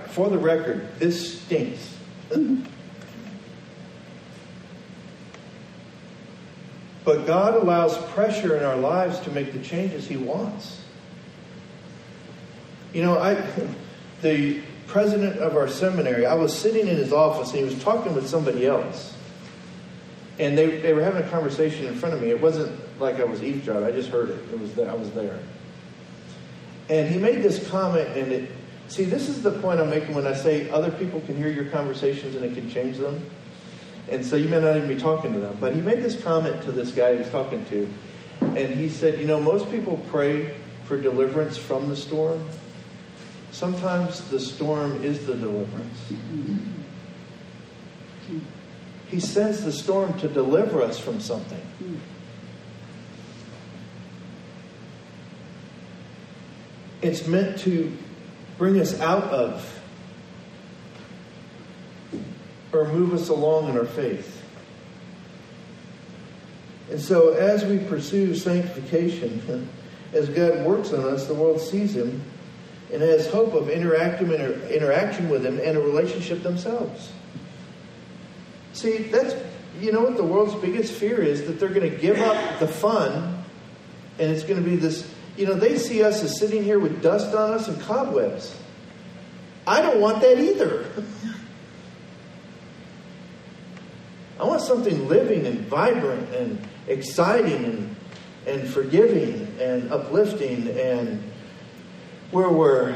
for 0.07 0.29
the 0.29 0.38
record, 0.38 0.88
this 0.98 1.41
stinks. 1.41 1.98
but 7.03 7.27
God 7.27 7.55
allows 7.55 7.98
pressure 8.13 8.55
in 8.55 8.63
our 8.63 8.77
lives 8.77 9.19
to 9.19 9.31
make 9.31 9.51
the 9.51 9.60
changes 9.60 10.07
He 10.07 10.15
wants. 10.15 10.81
You 12.93 13.01
know, 13.01 13.17
I, 13.19 13.45
the 14.22 14.62
president 14.88 15.39
of 15.39 15.57
our 15.57 15.67
seminary, 15.67 16.25
I 16.25 16.36
was 16.36 16.57
sitting 16.57 16.88
in 16.88 16.95
his 16.95 17.12
office 17.12 17.50
and 17.50 17.60
he 17.60 17.65
was 17.65 17.83
talking 17.83 18.15
with 18.15 18.29
somebody 18.29 18.65
else. 18.65 19.13
And 20.39 20.57
they, 20.57 20.79
they 20.79 20.93
were 20.93 21.03
having 21.03 21.24
a 21.24 21.29
conversation 21.29 21.88
in 21.88 21.95
front 21.95 22.15
of 22.15 22.22
me. 22.22 22.29
It 22.29 22.39
wasn't 22.39 22.79
like 23.03 23.19
I 23.19 23.24
was 23.24 23.43
eavesdropping. 23.43 23.83
I 23.83 23.91
just 23.91 24.10
heard 24.10 24.29
it. 24.29 24.39
It 24.51 24.60
was. 24.60 24.77
I 24.79 24.93
was 24.93 25.12
there. 25.12 25.39
And 26.89 27.07
he 27.07 27.19
made 27.19 27.43
this 27.43 27.67
comment, 27.69 28.17
and 28.17 28.31
it. 28.31 28.51
See, 28.88 29.05
this 29.05 29.29
is 29.29 29.41
the 29.41 29.51
point 29.51 29.79
I'm 29.79 29.89
making 29.89 30.13
when 30.13 30.27
I 30.27 30.33
say 30.33 30.69
other 30.69 30.91
people 30.91 31.22
can 31.22 31.38
hear 31.38 31.48
your 31.48 31.65
conversations 31.65 32.36
and 32.36 32.43
it 32.43 32.53
can 32.53 32.69
change 32.69 32.98
them. 32.98 33.25
And 34.10 34.25
so 34.25 34.36
you 34.36 34.50
may 34.50 34.60
not 34.60 34.75
even 34.75 34.89
be 34.89 34.98
talking 34.98 35.33
to 35.33 35.39
them. 35.39 35.57
But 35.60 35.74
he 35.74 35.81
made 35.81 36.03
this 36.03 36.22
comment 36.22 36.62
to 36.63 36.72
this 36.72 36.91
guy 36.91 37.13
he 37.13 37.19
was 37.19 37.29
talking 37.29 37.65
to. 37.67 37.89
And 38.41 38.75
he 38.75 38.89
said, 38.89 39.19
You 39.19 39.25
know, 39.25 39.39
most 39.39 39.72
people 39.72 40.03
pray 40.10 40.53
for 40.86 41.01
deliverance 41.01 41.57
from 41.57 41.89
the 41.89 41.95
storm, 41.95 42.45
sometimes 43.51 44.22
the 44.29 44.39
storm 44.39 45.03
is 45.03 45.25
the 45.25 45.36
deliverance. 45.36 46.13
He 49.07 49.19
sends 49.19 49.63
the 49.63 49.72
storm 49.72 50.17
to 50.19 50.27
deliver 50.27 50.81
us 50.81 51.00
from 51.00 51.19
something. 51.19 51.62
It's 57.03 57.27
meant 57.27 57.60
to 57.60 57.95
bring 58.57 58.79
us 58.79 59.00
out 59.01 59.25
of 59.25 59.81
or 62.72 62.88
move 62.88 63.13
us 63.13 63.29
along 63.29 63.69
in 63.69 63.77
our 63.77 63.86
faith. 63.86 64.41
And 66.89 67.00
so, 67.00 67.33
as 67.33 67.65
we 67.65 67.79
pursue 67.79 68.33
sanctification, 68.36 69.67
as 70.13 70.29
God 70.29 70.65
works 70.65 70.93
on 70.93 71.03
us, 71.05 71.27
the 71.27 71.33
world 71.33 71.60
sees 71.60 71.95
Him 71.95 72.22
and 72.91 73.01
has 73.01 73.27
hope 73.27 73.53
of 73.53 73.69
interaction 73.69 74.29
with 75.29 75.45
Him 75.45 75.60
and 75.60 75.77
a 75.77 75.81
relationship 75.81 76.41
themselves. 76.41 77.12
See, 78.74 79.00
that's, 79.00 79.36
you 79.79 79.91
know 79.91 80.01
what 80.01 80.17
the 80.17 80.24
world's 80.24 80.55
biggest 80.55 80.93
fear 80.93 81.22
is? 81.22 81.45
That 81.48 81.60
they're 81.60 81.69
going 81.69 81.89
to 81.89 81.98
give 81.98 82.19
up 82.19 82.60
the 82.60 82.67
fun 82.67 83.43
and 84.19 84.31
it's 84.31 84.43
going 84.43 84.63
to 84.63 84.69
be 84.69 84.75
this 84.75 85.12
you 85.38 85.46
know, 85.46 85.54
they 85.54 85.78
see 85.78 86.04
us 86.04 86.24
as 86.24 86.38
sitting 86.40 86.63
here 86.63 86.80
with 86.80 87.02
dust 87.02 87.34
on 87.34 87.52
us 87.54 87.68
and 87.68 87.82
cobwebs. 87.82 88.56
I 89.66 89.82
don't 89.82 90.00
want 90.00 90.22
that 90.22 90.40
either. 90.40 90.86
I 94.40 94.46
want 94.46 94.62
something 94.62 95.08
living 95.08 95.46
and 95.46 95.60
vibrant 95.62 96.34
and 96.36 96.60
exciting 96.88 97.66
and, 97.66 97.96
and 98.46 98.68
forgiving 98.68 99.56
and 99.60 99.92
uplifting 99.92 100.68
and 100.70 101.24
where 102.32 102.50
we're 102.50 102.96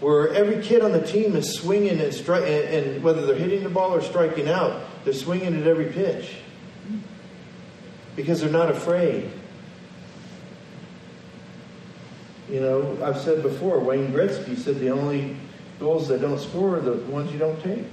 where 0.00 0.32
every 0.32 0.62
kid 0.62 0.80
on 0.82 0.92
the 0.92 1.06
team 1.06 1.36
is 1.36 1.54
swinging 1.54 2.00
and, 2.00 2.12
stri- 2.12 2.42
and, 2.42 2.86
and 2.86 3.02
whether 3.02 3.26
they're 3.26 3.36
hitting 3.36 3.62
the 3.62 3.68
ball 3.68 3.94
or 3.94 4.00
striking 4.00 4.48
out, 4.48 4.82
they're 5.04 5.12
swinging 5.12 5.54
at 5.60 5.66
every 5.66 5.86
pitch 5.86 6.36
because 8.16 8.40
they're 8.40 8.50
not 8.50 8.70
afraid. 8.70 9.30
You 12.50 12.60
know, 12.60 12.98
I've 13.02 13.20
said 13.20 13.42
before, 13.42 13.78
Wayne 13.78 14.12
Gretzky 14.12 14.56
said 14.58 14.80
the 14.80 14.90
only 14.90 15.36
goals 15.78 16.08
that 16.08 16.20
don't 16.20 16.40
score 16.40 16.76
are 16.76 16.80
the 16.80 16.94
ones 16.94 17.32
you 17.32 17.38
don't 17.38 17.62
take. 17.62 17.84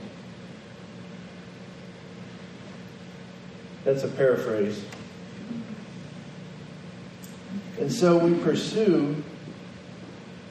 That's 3.84 4.04
a 4.04 4.08
paraphrase. 4.08 4.84
And 7.80 7.92
so 7.92 8.18
we 8.18 8.34
pursue, 8.40 9.24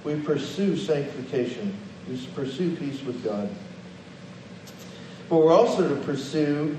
we 0.04 0.14
pursue 0.20 0.76
sanctification. 0.76 1.76
We 2.08 2.24
pursue 2.34 2.76
peace 2.76 3.02
with 3.02 3.24
God. 3.24 3.50
But 5.28 5.38
we're 5.38 5.52
also 5.52 5.88
to 5.88 6.00
pursue 6.02 6.78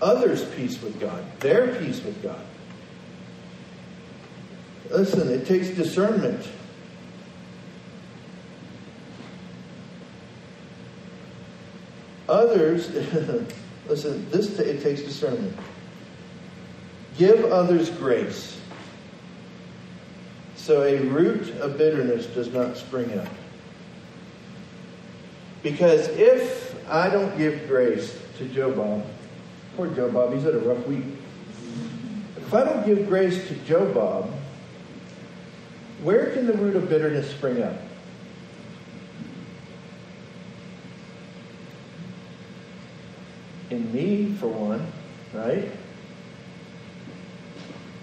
others' 0.00 0.44
peace 0.56 0.80
with 0.80 0.98
God, 0.98 1.22
their 1.40 1.76
peace 1.76 2.02
with 2.02 2.22
God. 2.22 2.40
Listen, 4.90 5.28
it 5.28 5.46
takes 5.46 5.68
discernment. 5.68 6.48
Others, 12.32 12.88
listen, 13.88 14.30
this 14.30 14.58
it 14.58 14.82
takes 14.82 15.02
discernment. 15.02 15.54
Give 17.18 17.44
others 17.44 17.90
grace 17.90 18.58
so 20.62 20.82
a 20.84 20.96
root 21.08 21.50
of 21.56 21.76
bitterness 21.76 22.24
does 22.26 22.50
not 22.52 22.78
spring 22.78 23.18
up. 23.18 23.28
Because 25.62 26.08
if 26.08 26.74
I 26.88 27.10
don't 27.10 27.36
give 27.36 27.68
grace 27.68 28.18
to 28.38 28.48
Joe 28.48 28.70
Bob, 28.70 29.04
poor 29.76 29.88
Joe 29.88 30.10
Bob, 30.10 30.32
he's 30.32 30.44
had 30.44 30.54
a 30.54 30.60
rough 30.60 30.86
week. 30.86 31.04
If 32.38 32.54
I 32.54 32.64
don't 32.64 32.86
give 32.86 33.08
grace 33.08 33.46
to 33.48 33.54
Joe 33.66 33.92
Bob, 33.92 34.30
where 36.02 36.30
can 36.30 36.46
the 36.46 36.54
root 36.54 36.76
of 36.76 36.88
bitterness 36.88 37.30
spring 37.30 37.62
up? 37.62 37.76
In 43.72 43.92
me, 43.92 44.34
for 44.34 44.48
one, 44.48 44.86
right? 45.32 45.70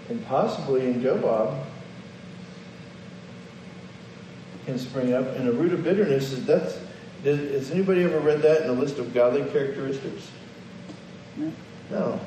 And 0.08 0.24
possibly 0.26 0.86
in 0.86 1.00
Joe 1.00 1.16
Bob 1.18 1.64
can 4.66 4.78
spring 4.78 5.14
up. 5.14 5.24
And 5.36 5.48
a 5.48 5.52
root 5.52 5.72
of 5.72 5.84
bitterness 5.84 6.32
is 6.32 6.44
that's. 6.44 6.78
Has 7.24 7.70
anybody 7.70 8.02
ever 8.02 8.18
read 8.18 8.40
that 8.42 8.62
in 8.62 8.70
a 8.70 8.72
list 8.72 8.98
of 8.98 9.12
godly 9.12 9.44
characteristics? 9.50 10.30
No. 11.36 11.52
no. 11.90 12.20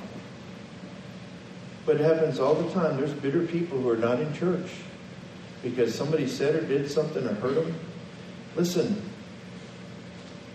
But 1.86 1.96
it 1.96 2.02
happens 2.02 2.40
all 2.40 2.54
the 2.54 2.72
time. 2.74 2.98
There's 2.98 3.14
bitter 3.14 3.46
people 3.46 3.80
who 3.82 3.90
are 3.90 3.98
not 3.98 4.20
in 4.20 4.32
church 4.34 4.70
because 5.64 5.96
somebody 5.96 6.28
said 6.28 6.56
or 6.56 6.62
did 6.62 6.90
something 6.90 7.26
or 7.26 7.34
hurt 7.34 7.56
them. 7.56 7.74
Listen, 8.56 9.02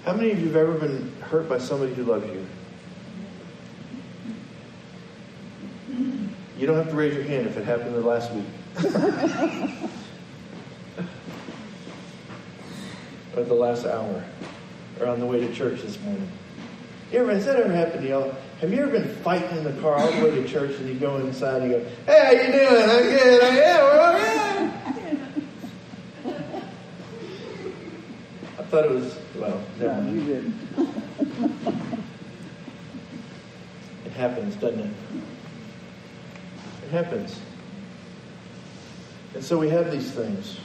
how 0.05 0.15
many 0.15 0.31
of 0.31 0.39
you 0.39 0.47
have 0.47 0.57
ever 0.57 0.75
been 0.75 1.13
hurt 1.21 1.49
by 1.49 1.59
somebody 1.59 1.93
who 1.95 2.05
loved 2.05 2.33
you? 2.33 2.47
You 6.59 6.67
don't 6.67 6.77
have 6.77 6.91
to 6.91 6.97
raise 6.97 7.15
your 7.15 7.23
hand 7.23 7.47
if 7.47 7.57
it 7.57 7.65
happened 7.65 7.95
the 7.95 8.01
last 8.01 8.33
week. 8.33 8.45
or 13.37 13.45
the 13.45 13.55
last 13.55 13.87
hour. 13.87 14.25
Or 14.99 15.07
on 15.07 15.21
the 15.21 15.27
way 15.27 15.39
to 15.39 15.55
church 15.55 15.83
this 15.83 16.01
morning. 16.01 16.29
You 17.13 17.21
ever, 17.21 17.33
has 17.33 17.45
that 17.47 17.55
ever 17.57 17.73
happened 17.73 18.03
to 18.03 18.09
y'all? 18.09 18.35
Have 18.61 18.73
you 18.73 18.83
ever 18.83 18.91
been 18.91 19.09
fighting 19.23 19.57
in 19.57 19.63
the 19.63 19.81
car 19.81 19.99
all 19.99 20.11
the 20.11 20.25
way 20.25 20.31
to 20.33 20.49
church 20.49 20.75
and 20.81 20.89
you 20.89 20.97
go 20.97 21.19
inside 21.19 21.63
and 21.63 21.71
you 21.71 21.79
go, 21.79 21.87
Hey, 22.07 22.25
how 22.25 22.33
you 22.33 22.53
doing? 22.53 22.91
I'm 22.91 23.03
good. 23.05 23.43
I 23.45 23.47
am. 23.61 23.81
We're 23.85 24.01
all 24.01 24.13
right. 24.15 24.73
I 28.59 28.63
thought 28.65 28.85
it 28.85 28.91
was, 28.91 29.17
well, 29.37 29.63
never 29.79 30.03
mind. 30.03 30.21
you 30.21 30.25
didn't. 30.27 30.55
it 34.07 34.13
happens, 34.13 34.57
doesn't 34.57 34.81
it? 34.81 34.93
It 36.89 36.93
happens. 36.93 37.39
And 39.35 39.45
so 39.45 39.59
we 39.59 39.69
have 39.69 39.93
these 39.93 40.11
things. 40.11 40.59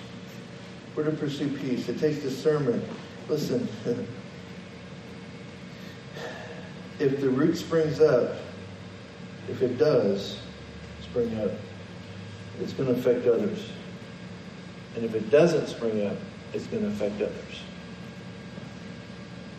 We're 0.95 1.03
to 1.03 1.11
pursue 1.11 1.49
peace. 1.49 1.89
It 1.89 1.99
takes 1.99 2.19
discernment. 2.19 2.81
Listen, 3.27 3.67
if 6.99 7.19
the 7.19 7.29
root 7.29 7.57
springs 7.57 7.99
up, 7.99 8.37
if 9.49 9.61
it 9.61 9.77
does 9.77 10.39
spring 11.01 11.37
up, 11.41 11.51
it's 12.61 12.71
going 12.71 12.93
to 12.93 12.97
affect 12.97 13.27
others. 13.27 13.67
And 14.95 15.03
if 15.03 15.15
it 15.15 15.29
doesn't 15.29 15.67
spring 15.67 16.05
up, 16.05 16.15
it's 16.53 16.67
going 16.67 16.83
to 16.83 16.89
affect 16.89 17.15
others. 17.15 17.63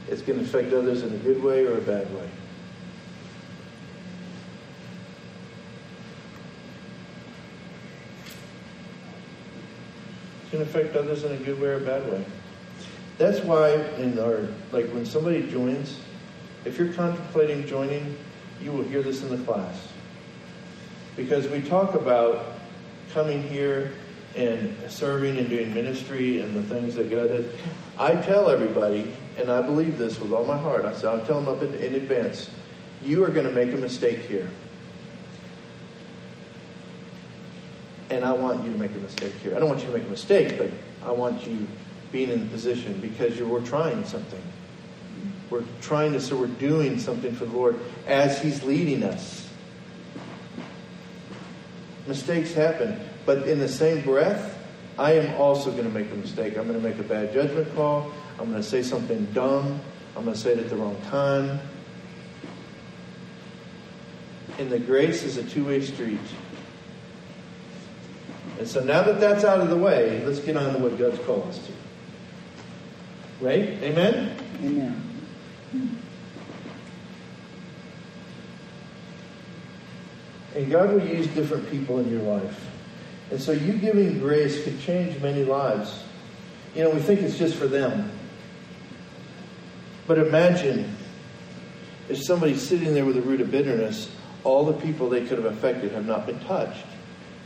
It's 0.09 0.23
going 0.23 0.39
to 0.39 0.45
affect 0.47 0.73
others 0.73 1.03
in 1.03 1.13
a 1.13 1.19
good 1.19 1.43
way 1.43 1.67
or 1.67 1.77
a 1.77 1.83
bad 1.83 2.11
way. 2.15 2.31
Can 10.55 10.63
affect 10.63 10.95
others 10.95 11.25
in 11.25 11.33
a 11.33 11.37
good 11.39 11.61
way 11.61 11.69
or 11.69 11.77
a 11.79 11.81
bad 11.81 12.09
way. 12.11 12.25
That's 13.19 13.41
why 13.41 13.73
in 13.97 14.17
our 14.21 14.47
like 14.71 14.87
when 14.91 15.05
somebody 15.05 15.51
joins, 15.51 15.99
if 16.65 16.79
you're 16.79 16.93
contemplating 16.93 17.67
joining, 17.67 18.17
you 18.63 18.71
will 18.71 18.85
hear 18.85 19.03
this 19.03 19.23
in 19.23 19.31
the 19.31 19.45
class. 19.45 19.89
Because 21.17 21.49
we 21.49 21.61
talk 21.61 21.95
about 21.95 22.53
coming 23.13 23.43
here 23.43 23.93
and 24.37 24.77
serving 24.89 25.39
and 25.39 25.49
doing 25.49 25.75
ministry 25.75 26.41
and 26.41 26.55
the 26.55 26.63
things 26.63 26.95
that 26.95 27.11
God 27.11 27.29
does. 27.29 27.47
I 27.99 28.15
tell 28.15 28.49
everybody, 28.49 29.13
and 29.37 29.51
I 29.51 29.63
believe 29.63 29.99
this 29.99 30.21
with 30.21 30.33
all 30.33 30.45
my 30.45 30.59
heart, 30.59 30.85
I 30.85 30.95
say, 30.95 31.09
I'll 31.09 31.25
tell 31.25 31.41
them 31.41 31.49
up 31.49 31.63
in, 31.63 31.73
in 31.75 31.95
advance, 31.95 32.51
you 33.03 33.25
are 33.25 33.29
going 33.29 33.47
to 33.47 33.53
make 33.53 33.73
a 33.73 33.77
mistake 33.77 34.21
here. 34.21 34.49
And 38.15 38.25
I 38.25 38.33
want 38.33 38.65
you 38.65 38.73
to 38.73 38.79
make 38.79 38.93
a 38.93 38.99
mistake 38.99 39.33
here. 39.43 39.57
I 39.57 39.59
don't 39.59 39.69
want 39.69 39.81
you 39.81 39.89
to 39.89 39.93
make 39.93 40.07
a 40.07 40.11
mistake, 40.11 40.57
but 40.57 40.71
I 41.05 41.11
want 41.11 41.47
you 41.47 41.67
being 42.13 42.31
in 42.31 42.41
the 42.41 42.47
position 42.47 43.01
because 43.01 43.41
we're 43.41 43.65
trying 43.65 44.05
something. 44.05 44.43
We're 45.51 45.65
trying 45.81 46.13
to, 46.13 46.21
so 46.21 46.37
we're 46.37 46.47
doing 46.47 46.99
something 46.99 47.35
for 47.35 47.45
the 47.45 47.57
Lord 47.57 47.79
as 48.07 48.41
He's 48.41 48.63
leading 48.63 49.03
us. 49.03 49.49
Mistakes 52.07 52.55
happen, 52.55 53.01
but 53.27 53.49
in 53.49 53.59
the 53.59 53.69
same 53.69 54.03
breath, 54.03 54.59
I 54.97 55.13
am 55.13 55.35
also 55.41 55.73
going 55.73 55.85
to 55.85 55.91
make 55.91 56.11
a 56.13 56.15
mistake. 56.15 56.57
I'm 56.57 56.69
going 56.69 56.81
to 56.81 56.89
make 56.89 56.99
a 57.01 57.03
bad 57.03 57.33
judgment 57.33 57.75
call. 57.75 58.13
I'm 58.39 58.51
going 58.51 58.63
to 58.63 58.69
say 58.69 58.83
something 58.83 59.25
dumb. 59.33 59.81
I'm 60.17 60.25
going 60.25 60.37
to 60.37 60.41
say 60.41 60.53
it 60.53 60.59
at 60.59 60.69
the 60.69 60.77
wrong 60.77 61.01
time. 61.11 61.59
And 64.59 64.71
the 64.71 64.79
grace 64.79 65.25
is 65.25 65.37
a 65.37 65.43
two 65.43 65.65
way 65.65 65.81
street. 65.81 66.21
And 68.59 68.69
so 68.69 68.83
now 68.83 69.03
that 69.03 69.21
that's 69.21 69.45
out 69.45 69.61
of 69.61 69.69
the 69.69 69.77
way, 69.77 70.25
let's 70.25 70.39
get 70.39 70.57
on 70.57 70.75
to 70.75 70.79
what 70.79 70.97
God's 70.99 71.19
called 71.21 71.49
us 71.49 71.59
to. 71.67 71.73
Right? 73.45 73.69
Amen? 73.83 74.37
Amen. 74.63 75.11
And 80.55 80.71
God 80.71 80.93
will 80.93 81.05
use 81.05 81.27
different 81.29 81.69
people 81.69 81.99
in 81.99 82.09
your 82.11 82.23
life. 82.23 82.69
And 83.33 83.41
so 83.41 83.51
you 83.51 83.73
giving 83.73 84.21
grace 84.21 84.63
could 84.63 84.81
change 84.81 85.21
many 85.21 85.45
lives. 85.45 86.05
You 86.77 86.85
know, 86.85 86.91
we 86.91 87.01
think 87.01 87.23
it's 87.23 87.37
just 87.37 87.57
for 87.57 87.67
them. 87.67 88.11
But 90.07 90.19
imagine 90.19 90.95
if 92.09 92.23
somebody's 92.23 92.63
sitting 92.63 92.95
there 92.95 93.05
with 93.05 93.17
a 93.17 93.23
root 93.23 93.41
of 93.41 93.51
bitterness, 93.51 94.11
all 94.45 94.65
the 94.65 94.75
people 94.75 95.09
they 95.09 95.27
could 95.27 95.39
have 95.39 95.47
affected 95.47 95.91
have 95.93 96.07
not 96.07 96.27
been 96.27 96.39
touched 96.41 96.85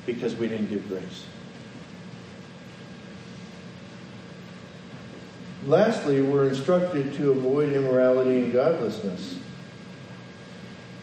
because 0.08 0.34
we 0.34 0.48
didn't 0.48 0.70
give 0.70 0.88
grace. 0.88 1.26
Lastly, 5.66 6.22
we're 6.22 6.48
instructed 6.48 7.12
to 7.16 7.30
avoid 7.32 7.74
immorality 7.74 8.38
and 8.38 8.50
godlessness. 8.50 9.38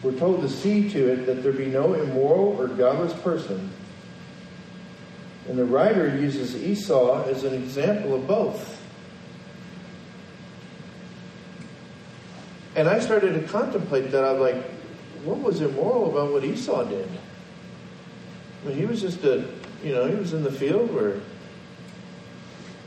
We're 0.02 0.18
told 0.18 0.40
to 0.42 0.48
see 0.48 0.90
to 0.90 1.12
it 1.12 1.26
that 1.26 1.44
there 1.44 1.52
be 1.52 1.66
no 1.66 1.94
immoral 1.94 2.60
or 2.60 2.66
godless 2.66 3.12
person. 3.20 3.70
And 5.48 5.56
the 5.56 5.64
writer 5.64 6.08
uses 6.08 6.56
Esau 6.56 7.22
as 7.28 7.44
an 7.44 7.54
example 7.54 8.12
of 8.12 8.26
both. 8.26 8.82
And 12.74 12.88
I 12.88 12.98
started 12.98 13.34
to 13.34 13.46
contemplate 13.46 14.10
that. 14.10 14.24
I'm 14.24 14.40
like, 14.40 14.64
what 15.22 15.38
was 15.38 15.60
immoral 15.60 16.10
about 16.10 16.32
what 16.32 16.42
Esau 16.42 16.82
did? 16.82 17.08
Mean, 18.66 18.76
he 18.76 18.84
was 18.84 19.00
just 19.00 19.22
a, 19.22 19.44
you 19.84 19.94
know, 19.94 20.08
he 20.08 20.16
was 20.16 20.32
in 20.32 20.42
the 20.42 20.50
field 20.50 20.92
where 20.92 21.20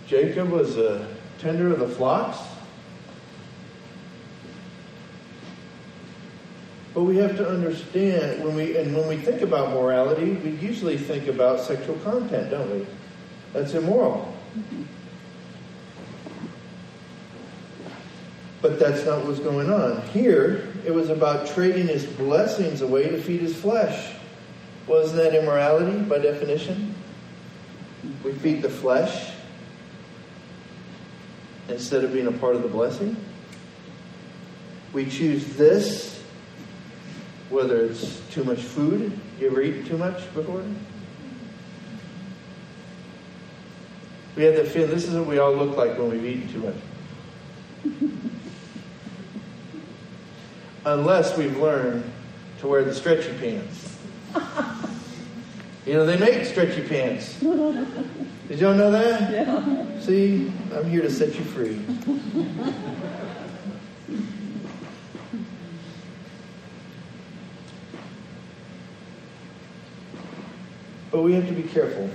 Jacob 0.08 0.50
was 0.50 0.78
a 0.78 1.08
tender 1.38 1.72
of 1.72 1.80
the 1.80 1.88
flocks. 1.88 2.38
But 6.94 7.04
we 7.04 7.15
have 7.18 7.38
to 7.38 7.48
understand 7.48 8.44
when 8.44 8.56
we 8.56 8.76
and 8.76 8.94
when 8.94 9.08
we 9.08 9.15
think 9.15 9.42
about 9.42 9.70
morality, 9.70 10.34
we 10.34 10.50
usually 10.58 10.98
think 10.98 11.28
about 11.28 11.62
sexual 11.62 11.96
content, 12.00 12.52
don't 12.52 12.70
we? 12.72 12.86
That's 13.54 13.74
immoral. 13.74 14.34
But 18.62 18.80
that's 18.80 19.06
not 19.06 19.26
what's 19.26 19.39
going 19.39 19.72
on. 19.72 20.02
Here, 20.08 20.74
it 20.86 20.94
was 20.94 21.10
about 21.10 21.48
trading 21.48 21.88
his 21.88 22.06
blessings 22.06 22.82
away 22.82 23.08
to 23.08 23.22
feed 23.22 23.39
his 23.39 23.56
flesh. 23.56 24.19
Wasn't 24.89 25.21
that 25.21 25.36
immorality 25.36 25.99
by 25.99 26.17
definition? 26.17 26.95
We 28.23 28.34
feed 28.34 28.63
the 28.63 28.71
flesh 28.71 29.34
instead 31.67 32.04
of 32.04 32.12
being 32.12 32.25
a 32.25 32.32
part 32.32 32.56
of 32.56 32.63
the 32.63 32.69
blessing. 32.69 33.15
We 34.91 35.08
choose 35.08 35.45
this, 35.56 36.23
whether 37.52 37.86
it's 37.86 38.19
too 38.32 38.43
much 38.43 38.62
food. 38.62 39.12
You 39.39 39.52
ever 39.52 39.62
eaten 39.62 39.86
too 39.86 39.97
much 39.99 40.34
before? 40.34 40.65
We 44.36 44.43
have 44.45 44.56
that 44.56 44.69
feeling 44.69 44.89
this 44.89 45.08
is 45.08 45.13
what 45.13 45.28
we 45.28 45.38
all 45.38 45.54
look 45.54 45.78
like 45.78 45.99
when 45.99 46.10
we've 46.10 46.25
eaten 46.25 46.52
too 46.52 46.73
much. 47.93 48.02
Unless 50.86 51.38
we've 51.38 51.58
learned 51.60 52.12
to 52.62 52.67
wear 52.67 52.84
the 52.84 52.95
stretchy 52.95 53.38
pants. 53.38 53.97
You 55.86 55.94
know, 55.94 56.06
they 56.06 56.18
make 56.18 56.46
stretchy 56.46 56.82
pants. 56.82 57.39
Did 57.39 58.60
y'all 58.60 58.76
know 58.76 58.92
that? 58.92 59.32
Yeah. 59.32 60.00
See, 60.02 60.52
I'm 60.74 60.89
here 60.89 61.02
to 61.02 61.10
set 61.10 61.36
you 61.36 61.44
free. 61.46 61.80
But 71.12 71.24
we 71.24 71.34
have 71.34 71.48
to 71.48 71.54
be 71.54 71.63
careful 71.63 72.10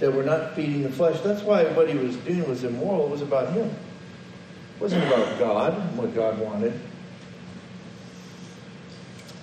that 0.00 0.12
we're 0.12 0.24
not 0.24 0.54
feeding 0.54 0.82
the 0.82 0.90
flesh. 0.90 1.20
That's 1.20 1.42
why 1.42 1.64
what 1.64 1.88
he 1.88 1.96
was 1.96 2.16
doing 2.16 2.46
was 2.48 2.64
immoral. 2.64 3.06
It 3.06 3.10
was 3.10 3.22
about 3.22 3.52
him. 3.52 3.68
It 3.68 4.80
wasn't 4.80 5.06
about 5.06 5.38
God 5.38 5.78
and 5.78 5.96
what 5.96 6.14
God 6.14 6.38
wanted. 6.38 6.78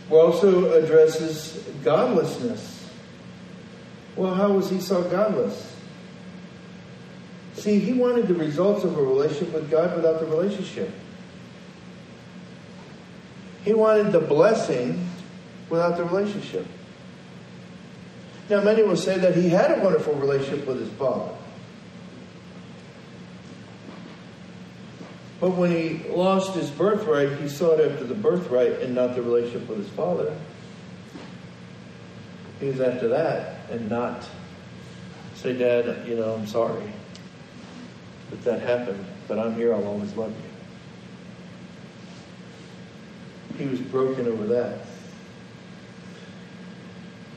It 0.10 0.14
also 0.14 0.74
addresses 0.74 1.64
godlessness. 1.84 2.73
Well, 4.16 4.34
how 4.34 4.52
was 4.52 4.72
Esau 4.72 5.02
godless? 5.10 5.76
See, 7.56 7.80
he 7.80 7.94
wanted 7.94 8.28
the 8.28 8.36
results 8.36 8.84
of 8.84 8.98
a 8.98 9.02
relationship 9.02 9.54
with 9.54 9.70
God 9.70 9.96
without 9.96 10.20
the 10.20 10.26
relationship. 10.26 10.92
He 13.64 13.74
wanted 13.74 14.12
the 14.12 14.20
blessing 14.20 15.08
without 15.70 15.98
the 15.98 16.04
relationship. 16.04 16.68
Now, 18.50 18.62
many 18.62 18.84
will 18.84 18.98
say 18.98 19.18
that 19.18 19.36
he 19.36 19.50
had 19.50 19.80
a 19.80 19.84
wonderful 19.84 20.16
relationship 20.16 20.68
with 20.68 20.80
his 20.80 20.90
father. 20.90 21.34
But 25.40 25.52
when 25.52 25.72
he 25.72 26.08
lost 26.10 26.54
his 26.54 26.70
birthright, 26.70 27.40
he 27.40 27.48
sought 27.48 27.80
after 27.80 28.04
the 28.04 28.16
birthright 28.16 28.82
and 28.82 28.96
not 28.96 29.16
the 29.16 29.22
relationship 29.22 29.68
with 29.68 29.80
his 29.80 29.90
father. 29.90 30.38
He 32.60 32.68
was 32.68 32.80
after 32.80 33.10
that 33.10 33.63
and 33.70 33.90
not 33.90 34.28
say, 35.36 35.54
Dad, 35.54 36.08
you 36.08 36.16
know, 36.16 36.36
I'm 36.36 36.48
sorry 36.48 36.92
that 38.30 38.44
that 38.44 38.62
happened, 38.62 39.06
but 39.28 39.38
I'm 39.38 39.56
here, 39.56 39.74
I'll 39.74 39.86
always 39.86 40.16
love 40.16 40.34
you. 43.58 43.64
He 43.64 43.70
was 43.70 43.80
broken 43.80 44.28
over 44.28 44.46
that. 44.48 44.80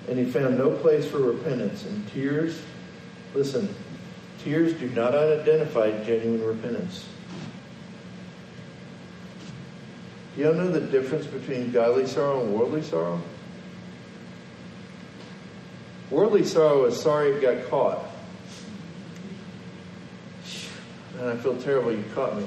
And 0.09 0.19
he 0.19 0.25
found 0.25 0.57
no 0.57 0.71
place 0.71 1.05
for 1.07 1.19
repentance. 1.19 1.85
And 1.85 2.09
tears, 2.09 2.63
listen, 3.35 3.75
tears 4.43 4.73
do 4.75 4.89
not 4.91 5.15
identify 5.15 5.91
genuine 6.05 6.45
repentance. 6.45 7.07
Do 10.35 10.43
y'all 10.43 10.55
know 10.55 10.71
the 10.71 10.81
difference 10.81 11.27
between 11.27 11.73
godly 11.73 12.07
sorrow 12.07 12.43
and 12.43 12.55
worldly 12.55 12.83
sorrow? 12.83 13.21
Worldly 16.11 16.45
sorrow 16.45 16.85
is 16.85 17.01
sorry 17.01 17.33
it 17.33 17.43
got 17.43 17.69
caught. 17.69 18.05
And 21.19 21.31
I 21.31 21.37
feel 21.37 21.57
terrible 21.57 21.93
you 21.93 22.05
caught 22.15 22.37
me. 22.37 22.47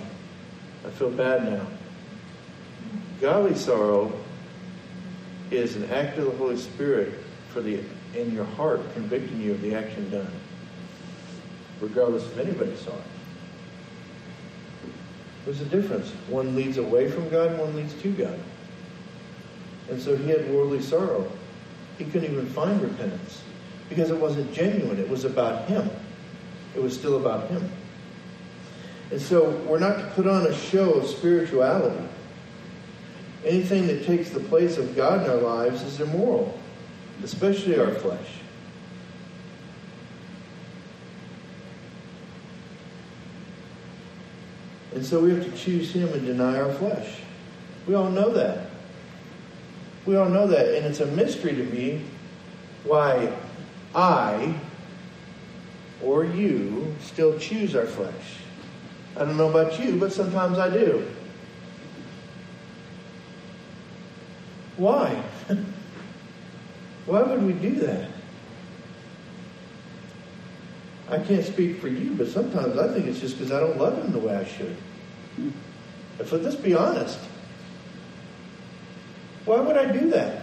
I 0.86 0.90
feel 0.92 1.10
bad 1.10 1.44
now. 1.44 1.66
Godly 3.20 3.56
sorrow 3.56 4.14
is 5.52 5.76
an 5.76 5.90
act 5.92 6.18
of 6.18 6.26
the 6.26 6.32
Holy 6.32 6.56
Spirit 6.56 7.14
for 7.50 7.62
the 7.62 7.82
in 8.16 8.34
your 8.34 8.46
heart 8.46 8.82
convicting 8.94 9.42
you 9.42 9.52
of 9.52 9.62
the 9.62 9.76
action 9.76 10.10
done, 10.10 10.32
regardless 11.80 12.26
of 12.26 12.40
anybody 12.40 12.76
saw 12.76 12.92
it. 12.92 13.04
There's 15.46 15.62
a 15.62 15.66
difference. 15.66 16.10
One 16.28 16.56
leads 16.56 16.78
away 16.78 17.10
from 17.12 17.30
God, 17.30 17.58
one 17.60 17.76
leads 17.76 17.94
to 18.02 18.12
God. 18.12 18.40
And 19.90 20.02
so 20.02 20.16
he 20.16 20.30
had 20.30 20.50
worldly 20.52 20.82
sorrow. 20.82 21.30
He 21.98 22.06
couldn't 22.06 22.32
even 22.32 22.48
find 22.48 22.82
repentance 22.82 23.42
because 23.90 24.12
it 24.12 24.18
wasn't 24.18 24.54
genuine. 24.54 25.00
It 25.00 25.10
was 25.10 25.26
about 25.26 25.68
him. 25.68 25.90
It 26.76 26.82
was 26.82 26.94
still 26.94 27.18
about 27.18 27.50
him. 27.50 27.70
And 29.12 29.20
so 29.20 29.50
we're 29.68 29.80
not 29.80 29.98
to 29.98 30.06
put 30.12 30.28
on 30.28 30.46
a 30.46 30.54
show 30.54 30.94
of 30.94 31.08
spirituality. 31.08 32.08
Anything 33.44 33.88
that 33.88 34.06
takes 34.06 34.30
the 34.30 34.40
place 34.40 34.78
of 34.78 34.96
God 34.96 35.24
in 35.24 35.30
our 35.30 35.38
lives 35.38 35.82
is 35.82 36.00
immoral, 36.00 36.58
especially 37.24 37.80
our 37.80 37.92
flesh. 37.96 38.28
And 44.94 45.06
so 45.06 45.22
we 45.22 45.32
have 45.32 45.44
to 45.44 45.52
choose 45.58 45.92
Him 45.92 46.10
and 46.10 46.26
deny 46.26 46.60
our 46.60 46.74
flesh. 46.74 47.08
We 47.88 47.96
all 47.96 48.10
know 48.10 48.32
that. 48.34 48.70
We 50.06 50.18
all 50.18 50.30
know 50.30 50.46
that. 50.48 50.76
And 50.76 50.86
it's 50.86 51.00
a 51.00 51.06
mystery 51.08 51.56
to 51.56 51.64
me 51.64 52.04
why 52.84 53.32
I 53.96 54.56
or 56.02 56.24
you 56.24 56.96
still 57.02 57.38
choose 57.40 57.76
our 57.76 57.86
flesh. 57.86 58.38
I 59.16 59.26
don't 59.26 59.38
know 59.38 59.50
about 59.50 59.80
you, 59.80 59.98
but 59.98 60.14
sometimes 60.14 60.58
I 60.58 60.70
do. 60.70 61.06
Why? 64.78 65.22
Why 67.06 67.22
would 67.22 67.44
we 67.44 67.54
do 67.54 67.72
that? 67.82 68.10
I 71.10 71.18
can't 71.18 71.44
speak 71.44 71.82
for 71.82 71.88
you, 71.88 72.14
but 72.14 72.28
sometimes 72.28 72.78
I 72.78 72.94
think 72.94 73.08
it's 73.08 73.20
just 73.20 73.38
because 73.38 73.52
I 73.52 73.60
don't 73.60 73.78
love 73.78 73.98
him 73.98 74.12
the 74.12 74.20
way 74.20 74.36
I 74.36 74.46
should. 74.46 74.76
Hmm. 75.36 75.50
If 76.20 76.32
let's 76.32 76.56
be 76.56 76.76
honest. 76.76 77.20
Why 79.46 79.60
would 79.60 79.78
I 79.78 79.92
do 79.92 80.12
that? 80.12 80.39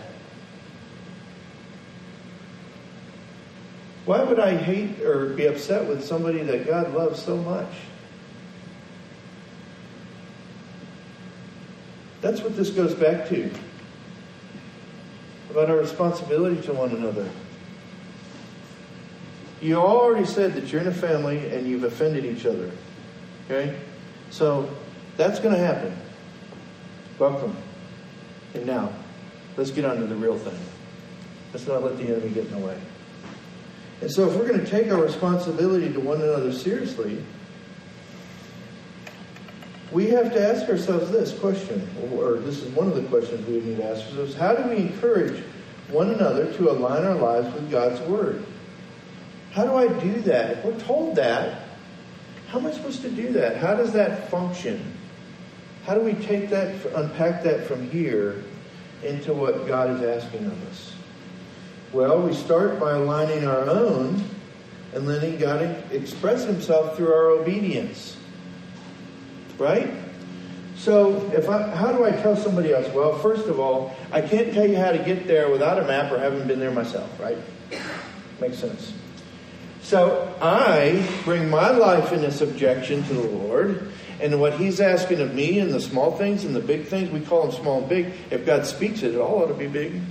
Why 4.07 4.23
would 4.23 4.39
I 4.39 4.57
hate 4.57 5.01
or 5.03 5.31
be 5.31 5.47
upset 5.47 5.87
with 5.87 6.05
somebody 6.05 6.39
that 6.45 6.65
God 6.65 6.95
loves 6.95 7.21
so 7.21 7.37
much? 7.37 7.69
That's 12.21 12.41
what 12.41 12.57
this 12.57 12.71
goes 12.71 12.95
back 12.95 13.29
to 13.29 13.51
about 15.51 15.71
our 15.71 15.77
responsibility 15.77 16.61
to 16.63 16.73
one 16.73 16.91
another. 16.91 17.29
You 19.61 19.77
already 19.77 20.27
said 20.27 20.55
that 20.55 20.71
you're 20.71 20.83
in 20.83 20.87
a 20.87 20.95
family 20.95 21.49
and 21.49 21.67
you've 21.67 21.85
offended 21.85 22.25
each 22.25 22.47
other. 22.47 22.71
Okay? 23.47 23.77
So 24.31 24.71
that's 25.17 25.41
going 25.41 25.55
to 25.55 25.61
happen. 25.61 25.97
Welcome. 27.19 27.57
And 28.55 28.67
now, 28.67 28.93
let's 29.57 29.71
get 29.71 29.85
on 29.85 29.97
to 29.97 30.07
the 30.07 30.15
real 30.15 30.39
thing. 30.39 30.59
Let's 31.53 31.67
not 31.67 31.83
let 31.83 31.97
the 31.97 32.05
enemy 32.05 32.29
get 32.31 32.45
in 32.47 32.61
the 32.61 32.67
way. 32.67 32.79
And 34.01 34.11
so, 34.11 34.29
if 34.29 34.37
we're 34.37 34.47
going 34.47 34.61
to 34.61 34.71
take 34.71 34.91
our 34.93 35.01
responsibility 35.01 35.93
to 35.93 36.01
one 36.01 36.21
another 36.21 36.53
seriously, 36.53 37.23
we 39.91 40.09
have 40.09 40.33
to 40.33 40.49
ask 40.49 40.69
ourselves 40.69 41.11
this 41.11 41.39
question, 41.39 41.89
or 42.13 42.35
this 42.35 42.63
is 42.63 42.71
one 42.75 42.89
of 42.89 42.95
the 42.95 43.05
questions 43.05 43.47
we 43.47 43.61
need 43.61 43.79
to 43.79 43.89
ask 43.89 44.05
ourselves 44.07 44.35
how 44.35 44.55
do 44.55 44.69
we 44.69 44.77
encourage 44.77 45.43
one 45.89 46.11
another 46.11 46.53
to 46.55 46.71
align 46.71 47.05
our 47.05 47.15
lives 47.15 47.53
with 47.55 47.71
God's 47.71 48.01
Word? 48.03 48.45
How 49.53 49.65
do 49.65 49.75
I 49.75 49.89
do 50.01 50.21
that? 50.23 50.59
If 50.59 50.65
we're 50.65 50.81
told 50.81 51.17
that, 51.17 51.63
how 52.49 52.59
am 52.59 52.67
I 52.67 52.73
supposed 52.73 53.03
to 53.03 53.11
do 53.11 53.33
that? 53.33 53.57
How 53.57 53.75
does 53.75 53.93
that 53.93 54.31
function? 54.31 54.93
How 55.85 55.95
do 55.95 56.01
we 56.01 56.15
take 56.15 56.51
that, 56.51 56.75
unpack 56.95 57.43
that 57.45 57.67
from 57.67 57.89
here 57.91 58.43
into 59.03 59.33
what 59.33 59.67
God 59.67 59.91
is 59.91 60.03
asking 60.03 60.47
of 60.47 60.69
us? 60.69 60.93
Well, 61.93 62.23
we 62.23 62.35
start 62.35 62.81
by 62.81 62.93
aligning 62.93 63.47
our 63.47 63.69
own 63.69 64.25
and 64.93 65.07
letting 65.07 65.39
God 65.39 65.63
express 65.93 66.45
Himself 66.45 66.97
through 66.97 67.13
our 67.13 67.29
obedience. 67.29 68.17
Right? 69.59 69.93
So, 70.77 71.31
if 71.33 71.49
I, 71.49 71.75
how 71.75 71.93
do 71.93 72.05
I 72.05 72.11
tell 72.11 72.37
somebody 72.37 72.73
else? 72.73 72.93
Well, 72.93 73.19
first 73.19 73.47
of 73.47 73.59
all, 73.59 73.97
I 74.13 74.21
can't 74.21 74.53
tell 74.53 74.67
you 74.67 74.77
how 74.77 74.93
to 74.93 74.99
get 74.99 75.27
there 75.27 75.51
without 75.51 75.79
a 75.79 75.87
map 75.87 76.13
or 76.13 76.19
having 76.19 76.47
been 76.47 76.61
there 76.61 76.71
myself, 76.71 77.19
right? 77.19 77.39
Makes 78.41 78.59
sense. 78.59 78.93
So, 79.83 80.35
I 80.41 81.07
bring 81.25 81.49
my 81.49 81.71
life 81.71 82.13
into 82.13 82.31
subjection 82.31 83.03
to 83.05 83.15
the 83.15 83.29
Lord, 83.29 83.91
and 84.21 84.39
what 84.41 84.55
He's 84.55 84.81
asking 84.81 85.21
of 85.21 85.35
me 85.35 85.59
and 85.61 85.73
the 85.73 85.81
small 85.81 86.13
things 86.13 86.45
and 86.45 86.55
the 86.55 86.61
big 86.61 86.87
things, 86.87 87.11
we 87.11 87.21
call 87.21 87.47
them 87.47 87.53
small 87.53 87.79
and 87.79 87.89
big. 87.89 88.13
If 88.31 88.45
God 88.45 88.67
speaks 88.67 89.03
it, 89.03 89.15
it 89.15 89.19
all 89.19 89.43
ought 89.43 89.49
to 89.49 89.55
be 89.55 89.69
big. 89.69 90.03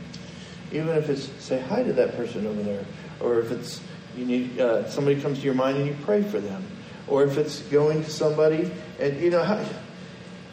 Even 0.71 0.89
if 0.89 1.09
it's 1.09 1.29
say 1.43 1.59
hi 1.59 1.83
to 1.83 1.93
that 1.93 2.15
person 2.15 2.45
over 2.47 2.61
there, 2.63 2.85
or 3.19 3.39
if 3.39 3.51
it's 3.51 3.81
you 4.15 4.25
need 4.25 4.59
uh, 4.59 4.89
somebody 4.89 5.19
comes 5.21 5.39
to 5.39 5.45
your 5.45 5.53
mind 5.53 5.77
and 5.77 5.87
you 5.87 5.95
pray 6.03 6.23
for 6.23 6.39
them, 6.39 6.65
or 7.07 7.23
if 7.23 7.37
it's 7.37 7.61
going 7.63 8.03
to 8.03 8.09
somebody 8.09 8.71
and 8.99 9.19
you 9.19 9.29
know 9.29 9.43
how, 9.43 9.63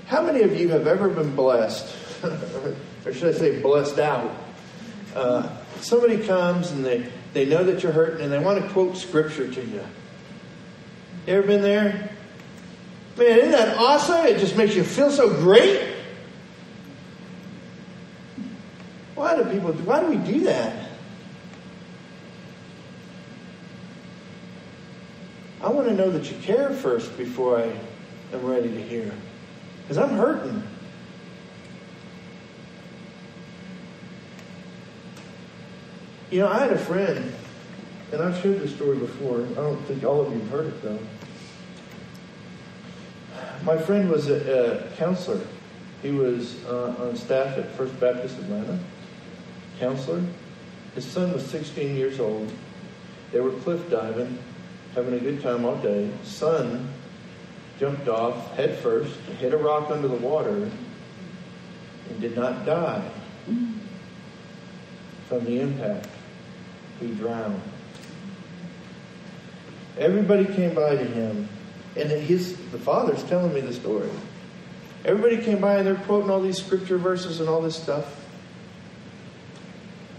how 0.07 0.23
many 0.23 0.43
of 0.43 0.59
you 0.59 0.69
have 0.69 0.87
ever 0.87 1.09
been 1.09 1.35
blessed, 1.35 1.97
or 3.05 3.13
should 3.13 3.35
I 3.35 3.39
say 3.39 3.61
blessed 3.61 3.99
out? 3.99 4.35
Uh, 5.15 5.49
somebody 5.81 6.19
comes 6.19 6.71
and 6.71 6.85
they 6.85 7.11
they 7.33 7.47
know 7.47 7.65
that 7.65 7.83
you're 7.83 7.93
hurting 7.93 8.21
and 8.23 8.33
they 8.33 8.39
want 8.39 8.63
to 8.63 8.69
quote 8.71 8.97
scripture 8.97 9.51
to 9.51 9.61
you. 9.65 9.85
You 11.27 11.35
ever 11.35 11.47
been 11.47 11.63
there? 11.63 12.11
Man, 13.17 13.39
isn't 13.39 13.51
that 13.53 13.77
awesome? 13.77 14.27
It 14.27 14.39
just 14.39 14.57
makes 14.57 14.75
you 14.75 14.83
feel 14.83 15.11
so 15.11 15.29
great. 15.29 15.95
Why 19.23 19.37
do 19.37 19.45
people, 19.45 19.73
why 19.85 20.01
do 20.01 20.07
we 20.07 20.17
do 20.17 20.41
that? 20.47 20.89
I 25.61 25.69
want 25.69 25.87
to 25.87 25.95
know 25.95 26.11
that 26.11 26.29
you 26.29 26.37
care 26.39 26.71
first 26.71 27.17
before 27.17 27.57
I 27.57 27.73
am 28.33 28.45
ready 28.45 28.69
to 28.69 28.83
hear. 28.83 29.15
Because 29.83 29.99
I'm 29.99 30.17
hurting. 30.17 30.61
You 36.33 36.41
know, 36.41 36.49
I 36.49 36.59
had 36.59 36.73
a 36.73 36.79
friend, 36.79 37.33
and 38.11 38.21
I've 38.21 38.43
shared 38.43 38.59
this 38.59 38.75
story 38.75 38.99
before. 38.99 39.43
I 39.43 39.55
don't 39.55 39.81
think 39.85 40.03
all 40.03 40.23
of 40.23 40.33
you 40.33 40.41
have 40.41 40.49
heard 40.49 40.67
it, 40.67 40.83
though. 40.83 40.99
My 43.63 43.79
friend 43.79 44.11
was 44.11 44.29
a, 44.29 44.89
a 44.91 44.97
counselor. 44.97 45.47
He 46.03 46.11
was 46.11 46.65
uh, 46.65 46.97
on 46.99 47.15
staff 47.15 47.57
at 47.57 47.71
First 47.77 48.01
Baptist 48.01 48.37
Atlanta 48.41 48.81
counselor. 49.83 50.23
His 50.95 51.05
son 51.05 51.33
was 51.33 51.45
16 51.47 51.97
years 51.97 52.21
old. 52.21 52.53
They 53.33 53.41
were 53.41 53.51
cliff 53.51 53.91
diving, 53.91 54.39
having 54.95 55.15
a 55.15 55.19
good 55.19 55.43
time 55.43 55.65
all 55.65 55.77
day. 55.77 56.09
Son 56.23 56.89
jumped 57.81 58.07
off 58.07 58.55
head 58.55 58.79
first, 58.79 59.17
hit 59.41 59.53
a 59.53 59.57
rock 59.57 59.91
under 59.91 60.07
the 60.07 60.17
water, 60.17 60.71
and 62.09 62.21
did 62.21 62.37
not 62.37 62.65
die 62.65 63.11
from 65.29 65.45
the 65.45 65.61
impact. 65.61 66.07
He 67.01 67.09
drowned. 67.09 67.61
Everybody 69.99 70.45
came 70.45 70.75
by 70.75 70.95
to 70.95 71.05
him, 71.05 71.49
and 71.97 72.09
his 72.09 72.57
the 72.71 72.79
father's 72.79 73.25
telling 73.25 73.53
me 73.53 73.61
the 73.63 73.73
story. 73.73 74.09
Everybody 75.05 75.39
came 75.39 75.61
by 75.61 75.79
and 75.79 75.87
they're 75.87 75.97
quoting 75.97 76.31
all 76.31 76.41
these 76.41 76.63
scripture 76.63 76.99
verses 76.99 77.41
and 77.41 77.49
all 77.49 77.61
this 77.61 77.75
stuff. 77.75 78.22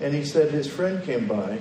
And 0.03 0.13
he 0.13 0.25
said 0.25 0.51
his 0.51 0.67
friend 0.67 1.01
came 1.01 1.27
by 1.27 1.57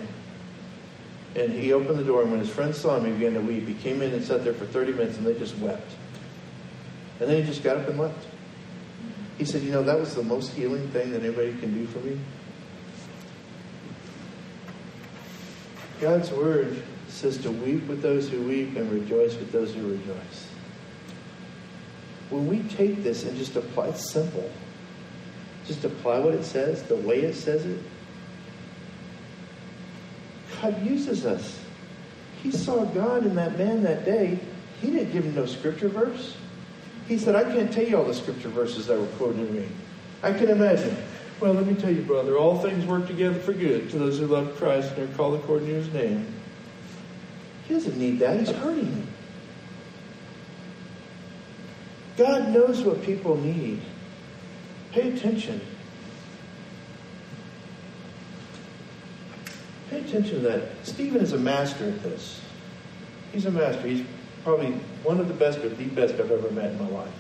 and 1.36 1.52
he 1.52 1.72
opened 1.72 1.98
the 1.98 2.04
door, 2.04 2.22
and 2.22 2.30
when 2.30 2.40
his 2.40 2.50
friend 2.50 2.74
saw 2.74 2.98
him, 2.98 3.06
he 3.06 3.12
began 3.12 3.34
to 3.34 3.40
weep. 3.40 3.66
He 3.66 3.74
came 3.74 4.02
in 4.02 4.12
and 4.12 4.22
sat 4.22 4.44
there 4.44 4.52
for 4.52 4.66
30 4.66 4.92
minutes, 4.92 5.16
and 5.16 5.26
they 5.26 5.38
just 5.38 5.56
wept. 5.58 5.90
And 7.20 7.30
then 7.30 7.40
he 7.40 7.46
just 7.48 7.62
got 7.62 7.78
up 7.78 7.88
and 7.88 7.98
left. 7.98 8.26
He 9.38 9.46
said, 9.46 9.62
You 9.62 9.70
know, 9.70 9.82
that 9.84 9.98
was 9.98 10.14
the 10.14 10.22
most 10.22 10.52
healing 10.52 10.88
thing 10.88 11.12
that 11.12 11.22
anybody 11.22 11.56
can 11.56 11.72
do 11.72 11.86
for 11.86 12.00
me. 12.00 12.18
God's 16.00 16.30
word 16.32 16.82
says 17.08 17.38
to 17.38 17.50
weep 17.50 17.86
with 17.86 18.02
those 18.02 18.28
who 18.28 18.42
weep 18.42 18.76
and 18.76 18.90
rejoice 18.90 19.36
with 19.36 19.52
those 19.52 19.72
who 19.72 19.92
rejoice. 19.92 20.48
When 22.28 22.46
we 22.48 22.62
take 22.64 23.02
this 23.02 23.22
and 23.22 23.38
just 23.38 23.56
apply, 23.56 23.88
it's 23.88 24.10
simple. 24.10 24.50
Just 25.66 25.84
apply 25.84 26.18
what 26.18 26.34
it 26.34 26.44
says, 26.44 26.82
the 26.82 26.96
way 26.96 27.20
it 27.20 27.34
says 27.34 27.64
it, 27.64 27.78
God 30.62 30.86
uses 30.86 31.26
us. 31.26 31.58
He 32.42 32.52
saw 32.52 32.84
God 32.84 33.26
in 33.26 33.34
that 33.34 33.58
man 33.58 33.82
that 33.82 34.04
day. 34.04 34.38
He 34.80 34.90
didn't 34.90 35.12
give 35.12 35.24
him 35.24 35.34
no 35.34 35.46
scripture 35.46 35.88
verse. 35.88 36.36
He 37.08 37.18
said, 37.18 37.34
I 37.34 37.42
can't 37.42 37.72
tell 37.72 37.84
you 37.84 37.96
all 37.96 38.04
the 38.04 38.14
scripture 38.14 38.48
verses 38.48 38.86
that 38.86 38.98
were 38.98 39.06
quoted 39.18 39.46
to 39.46 39.52
me. 39.52 39.68
I 40.22 40.32
can 40.32 40.48
imagine. 40.48 40.96
Well, 41.40 41.52
let 41.54 41.66
me 41.66 41.74
tell 41.74 41.92
you, 41.92 42.02
brother, 42.02 42.38
all 42.38 42.60
things 42.60 42.86
work 42.86 43.08
together 43.08 43.38
for 43.40 43.52
good 43.52 43.90
to 43.90 43.98
those 43.98 44.20
who 44.20 44.28
love 44.28 44.56
Christ 44.56 44.92
and 44.96 45.12
are 45.12 45.16
called 45.16 45.34
according 45.34 45.66
to 45.66 45.74
his 45.74 45.92
name. 45.92 46.32
He 47.66 47.74
doesn't 47.74 47.98
need 47.98 48.20
that. 48.20 48.38
He's 48.38 48.50
hurting 48.50 48.86
him. 48.86 49.06
God 52.16 52.50
knows 52.50 52.82
what 52.82 53.02
people 53.02 53.36
need. 53.36 53.80
Pay 54.92 55.12
attention. 55.12 55.60
Pay 59.92 60.00
attention 60.00 60.36
to 60.36 60.40
that. 60.48 60.62
Stephen 60.84 61.20
is 61.20 61.34
a 61.34 61.38
master 61.38 61.84
at 61.84 62.02
this. 62.02 62.40
He's 63.30 63.44
a 63.44 63.50
master. 63.50 63.86
He's 63.86 64.06
probably 64.42 64.70
one 65.02 65.20
of 65.20 65.28
the 65.28 65.34
best, 65.34 65.60
but 65.60 65.76
the 65.76 65.84
best 65.84 66.14
I've 66.14 66.30
ever 66.30 66.50
met 66.50 66.70
in 66.70 66.78
my 66.78 66.88
life. 66.88 67.12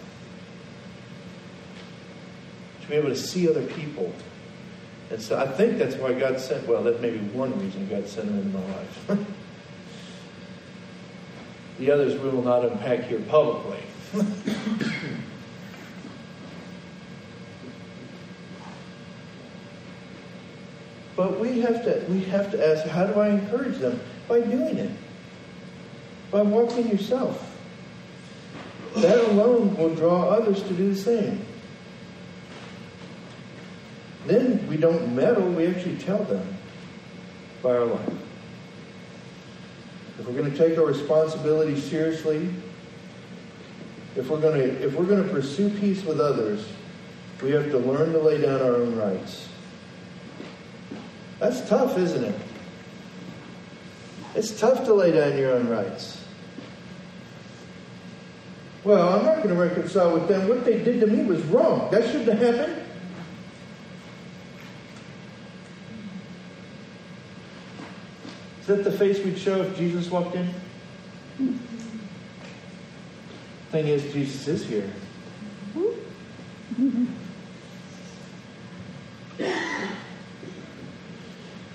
To 2.80 2.88
be 2.88 2.94
able 2.94 3.10
to 3.10 3.16
see 3.16 3.46
other 3.46 3.62
people. 3.62 4.10
And 5.10 5.20
so 5.20 5.38
I 5.38 5.46
think 5.48 5.76
that's 5.76 5.96
why 5.96 6.14
God 6.14 6.40
sent, 6.40 6.66
well, 6.66 6.82
that 6.84 7.02
may 7.02 7.10
be 7.10 7.18
one 7.18 7.52
reason 7.60 7.86
God 7.90 8.08
sent 8.08 8.30
him 8.30 8.38
into 8.38 8.58
my 8.58 8.66
life. 8.74 9.18
the 11.78 11.90
others 11.90 12.18
we 12.18 12.30
will 12.30 12.42
not 12.42 12.64
unpack 12.64 13.00
here 13.00 13.20
publicly. 13.28 13.80
But 21.16 21.38
we 21.38 21.60
have 21.60 21.84
to 21.84 22.04
we 22.08 22.24
have 22.24 22.50
to 22.52 22.66
ask, 22.66 22.86
how 22.86 23.06
do 23.06 23.20
I 23.20 23.28
encourage 23.30 23.78
them? 23.78 24.00
By 24.28 24.40
doing 24.40 24.78
it. 24.78 24.90
By 26.30 26.42
walking 26.42 26.88
yourself. 26.88 27.48
That 28.96 29.18
alone 29.30 29.76
will 29.76 29.94
draw 29.94 30.28
others 30.28 30.62
to 30.62 30.74
do 30.74 30.92
the 30.92 31.00
same. 31.00 31.44
Then 34.26 34.66
we 34.68 34.76
don't 34.76 35.14
meddle, 35.14 35.48
we 35.50 35.66
actually 35.66 35.96
tell 35.96 36.22
them 36.24 36.46
by 37.62 37.70
our 37.70 37.86
life. 37.86 38.12
If 40.18 40.26
we're 40.26 40.34
going 40.34 40.50
to 40.50 40.56
take 40.56 40.78
our 40.78 40.84
responsibility 40.84 41.80
seriously, 41.80 42.48
if 44.14 44.28
we're 44.28 44.40
going 44.40 44.60
to 44.60 44.84
if 44.84 44.94
we're 44.94 45.06
going 45.06 45.26
to 45.26 45.32
pursue 45.32 45.68
peace 45.68 46.04
with 46.04 46.20
others, 46.20 46.66
we 47.42 47.50
have 47.50 47.70
to 47.70 47.78
learn 47.78 48.12
to 48.12 48.18
lay 48.18 48.40
down 48.40 48.60
our 48.60 48.76
own 48.76 48.94
rights. 48.94 49.48
That's 51.42 51.68
tough, 51.68 51.98
isn't 51.98 52.22
it? 52.22 52.34
It's 54.36 54.60
tough 54.60 54.84
to 54.84 54.94
lay 54.94 55.10
down 55.10 55.36
your 55.36 55.56
own 55.56 55.68
rights. 55.68 56.24
Well, 58.84 59.08
I'm 59.08 59.24
not 59.24 59.42
going 59.42 59.48
to 59.48 59.60
reconcile 59.60 60.14
with 60.14 60.28
them. 60.28 60.46
What 60.48 60.64
they 60.64 60.80
did 60.84 61.00
to 61.00 61.08
me 61.08 61.24
was 61.24 61.42
wrong. 61.46 61.90
That 61.90 62.04
shouldn't 62.04 62.38
have 62.38 62.54
happened. 62.54 62.86
Is 68.60 68.66
that 68.68 68.84
the 68.84 68.92
face 68.92 69.18
we'd 69.24 69.36
show 69.36 69.62
if 69.62 69.76
Jesus 69.76 70.08
walked 70.12 70.36
in? 70.36 70.46
Mm-hmm. 70.46 71.56
Thing 73.72 73.88
is, 73.88 74.12
Jesus 74.12 74.46
is 74.46 74.64
here. 74.64 74.88
Mm-hmm. 75.74 77.06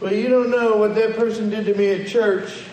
Well, 0.07 0.15
you 0.15 0.29
don't 0.29 0.49
know 0.49 0.77
what 0.77 0.95
that 0.95 1.17
person 1.17 1.49
did 1.49 1.65
to 1.65 1.73
me 1.73 1.89
at 1.89 2.07
church. 2.07 2.63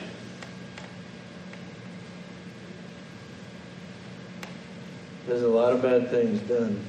There's 5.26 5.42
a 5.42 5.48
lot 5.48 5.72
of 5.72 5.82
bad 5.82 6.10
things 6.10 6.38
done 6.42 6.80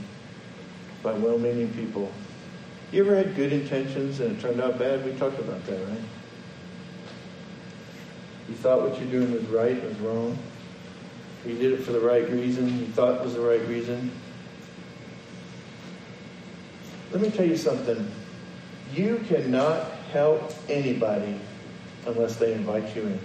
by 1.02 1.14
well 1.14 1.40
meaning 1.40 1.70
people. 1.70 2.12
You 2.92 3.04
ever 3.04 3.16
had 3.16 3.36
good 3.36 3.54
intentions 3.54 4.20
and 4.20 4.38
it 4.38 4.40
turned 4.40 4.62
out 4.62 4.78
bad? 4.78 5.04
We 5.04 5.14
talked 5.14 5.40
about 5.40 5.66
that, 5.66 5.84
right? 5.88 6.04
You 8.48 8.54
thought 8.54 8.88
what 8.88 9.02
you're 9.02 9.10
doing 9.10 9.34
was 9.34 9.46
right, 9.46 9.84
was 9.84 9.98
wrong. 9.98 10.38
You 11.44 11.56
did 11.56 11.74
it 11.74 11.82
for 11.82 11.92
the 11.92 12.02
right 12.02 12.30
reason, 12.30 12.68
you 12.82 12.86
thought 12.90 13.16
it 13.16 13.22
was 13.24 13.34
the 13.34 13.42
right 13.42 13.68
reason. 13.68 14.12
Let 17.12 17.22
me 17.24 17.32
tell 17.32 17.48
you 17.48 17.58
something. 17.58 18.12
You 18.94 19.26
cannot 19.28 19.95
help 20.12 20.54
anybody 20.70 21.40
unless 22.06 22.36
they 22.36 22.54
invite 22.54 22.96
you 22.96 23.04
in. 23.04 23.20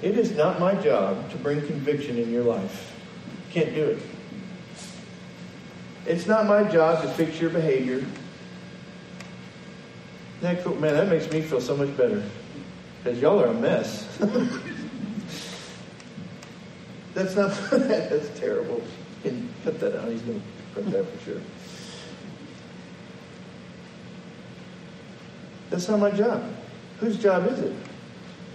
It 0.00 0.16
is 0.16 0.32
not 0.32 0.60
my 0.60 0.74
job 0.74 1.30
to 1.30 1.36
bring 1.38 1.60
conviction 1.66 2.18
in 2.18 2.30
your 2.30 2.44
life. 2.44 2.94
Can't 3.50 3.74
do 3.74 3.84
it. 3.84 3.98
It's 6.06 6.26
not 6.26 6.46
my 6.46 6.62
job 6.64 7.02
to 7.02 7.08
fix 7.08 7.40
your 7.40 7.50
behavior. 7.50 8.04
That? 10.40 10.64
Man, 10.80 10.94
that 10.94 11.08
makes 11.08 11.30
me 11.30 11.42
feel 11.42 11.60
so 11.60 11.76
much 11.76 11.94
better. 11.96 12.22
Because 13.02 13.20
y'all 13.20 13.40
are 13.40 13.48
a 13.48 13.54
mess. 13.54 14.06
that's 17.14 17.34
not 17.34 17.50
that's 17.70 18.38
terrible. 18.38 18.82
Cut 19.64 19.80
that 19.80 20.00
out. 20.00 20.08
He's 20.08 20.22
gonna 20.22 20.40
print 20.72 20.92
that 20.92 21.04
for 21.04 21.24
sure. 21.24 21.40
That's 25.70 25.88
not 25.88 26.00
my 26.00 26.10
job. 26.10 26.42
Whose 27.00 27.18
job 27.18 27.46
is 27.50 27.58
it? 27.58 27.72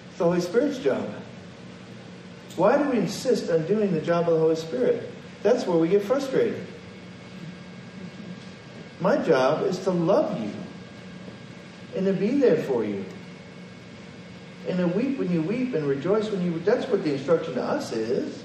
It's 0.10 0.17
the 0.17 0.23
Holy 0.26 0.41
Spirit's 0.41 0.80
job. 0.80 1.10
Why 2.56 2.78
do 2.78 2.89
we 2.89 2.99
insist 2.99 3.49
on 3.49 3.65
doing 3.65 3.91
the 3.93 4.02
job 4.02 4.28
of 4.28 4.36
the 4.36 4.39
Holy 4.39 4.56
Spirit? 4.56 5.10
That's 5.41 5.65
where 5.65 5.78
we 5.78 5.88
get 5.88 6.04
frustrated. 6.04 6.65
My 8.99 9.17
job 9.17 9.65
is 9.65 9.80
to 9.80 9.91
love 9.91 10.39
you 10.39 10.52
and 11.95 12.06
to 12.06 12.13
be 12.13 12.38
there 12.38 12.63
for 12.63 12.84
you. 12.84 13.04
And 14.67 14.78
to 14.78 14.88
weep 14.88 15.17
when 15.17 15.32
you 15.32 15.41
weep 15.41 15.73
and 15.73 15.86
rejoice 15.86 16.30
when 16.30 16.41
you 16.41 16.58
that's 16.60 16.88
what 16.88 17.04
the 17.04 17.13
instruction 17.13 17.56
to 17.56 17.63
us 17.63 17.91
is. 17.91 18.43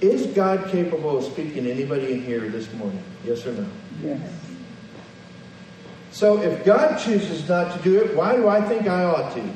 Is 0.00 0.26
God 0.28 0.68
capable 0.68 1.18
of 1.18 1.24
speaking 1.24 1.64
to 1.64 1.72
anybody 1.72 2.12
in 2.12 2.22
here 2.22 2.40
this 2.48 2.72
morning? 2.74 3.02
Yes 3.24 3.44
or 3.46 3.52
no? 3.52 3.66
Yes. 4.02 4.20
So 6.12 6.40
if 6.40 6.64
God 6.64 6.98
chooses 6.98 7.48
not 7.48 7.76
to 7.76 7.82
do 7.82 8.00
it, 8.00 8.16
why 8.16 8.36
do 8.36 8.48
I 8.48 8.60
think 8.60 8.86
I 8.86 9.04
ought 9.04 9.34
to? 9.34 9.52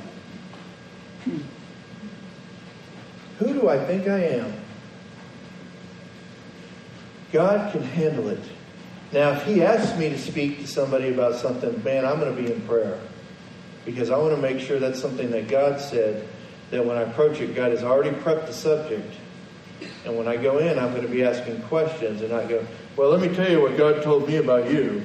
Who 3.38 3.52
do 3.52 3.68
I 3.68 3.84
think 3.84 4.08
I 4.08 4.18
am? 4.18 4.52
God 7.32 7.72
can 7.72 7.82
handle 7.82 8.28
it. 8.28 8.42
Now, 9.12 9.30
if 9.30 9.44
He 9.44 9.62
asks 9.62 9.96
me 9.98 10.10
to 10.10 10.18
speak 10.18 10.60
to 10.60 10.66
somebody 10.66 11.08
about 11.12 11.36
something, 11.36 11.82
man, 11.82 12.04
I'm 12.04 12.18
going 12.20 12.34
to 12.34 12.42
be 12.42 12.52
in 12.52 12.60
prayer. 12.62 13.00
Because 13.84 14.10
I 14.10 14.18
want 14.18 14.34
to 14.34 14.40
make 14.40 14.60
sure 14.60 14.78
that's 14.78 15.00
something 15.00 15.30
that 15.30 15.48
God 15.48 15.80
said, 15.80 16.28
that 16.70 16.84
when 16.84 16.96
I 16.96 17.02
approach 17.02 17.40
it, 17.40 17.54
God 17.54 17.72
has 17.72 17.82
already 17.82 18.10
prepped 18.10 18.46
the 18.46 18.52
subject. 18.52 19.12
And 20.04 20.16
when 20.16 20.26
I 20.26 20.36
go 20.36 20.58
in, 20.58 20.78
I'm 20.78 20.90
going 20.90 21.02
to 21.02 21.08
be 21.08 21.22
asking 21.22 21.62
questions 21.62 22.22
and 22.22 22.30
not 22.30 22.48
go, 22.48 22.66
well, 22.96 23.10
let 23.10 23.20
me 23.20 23.34
tell 23.34 23.50
you 23.50 23.60
what 23.60 23.76
God 23.76 24.02
told 24.02 24.26
me 24.26 24.36
about 24.36 24.70
you. 24.70 25.02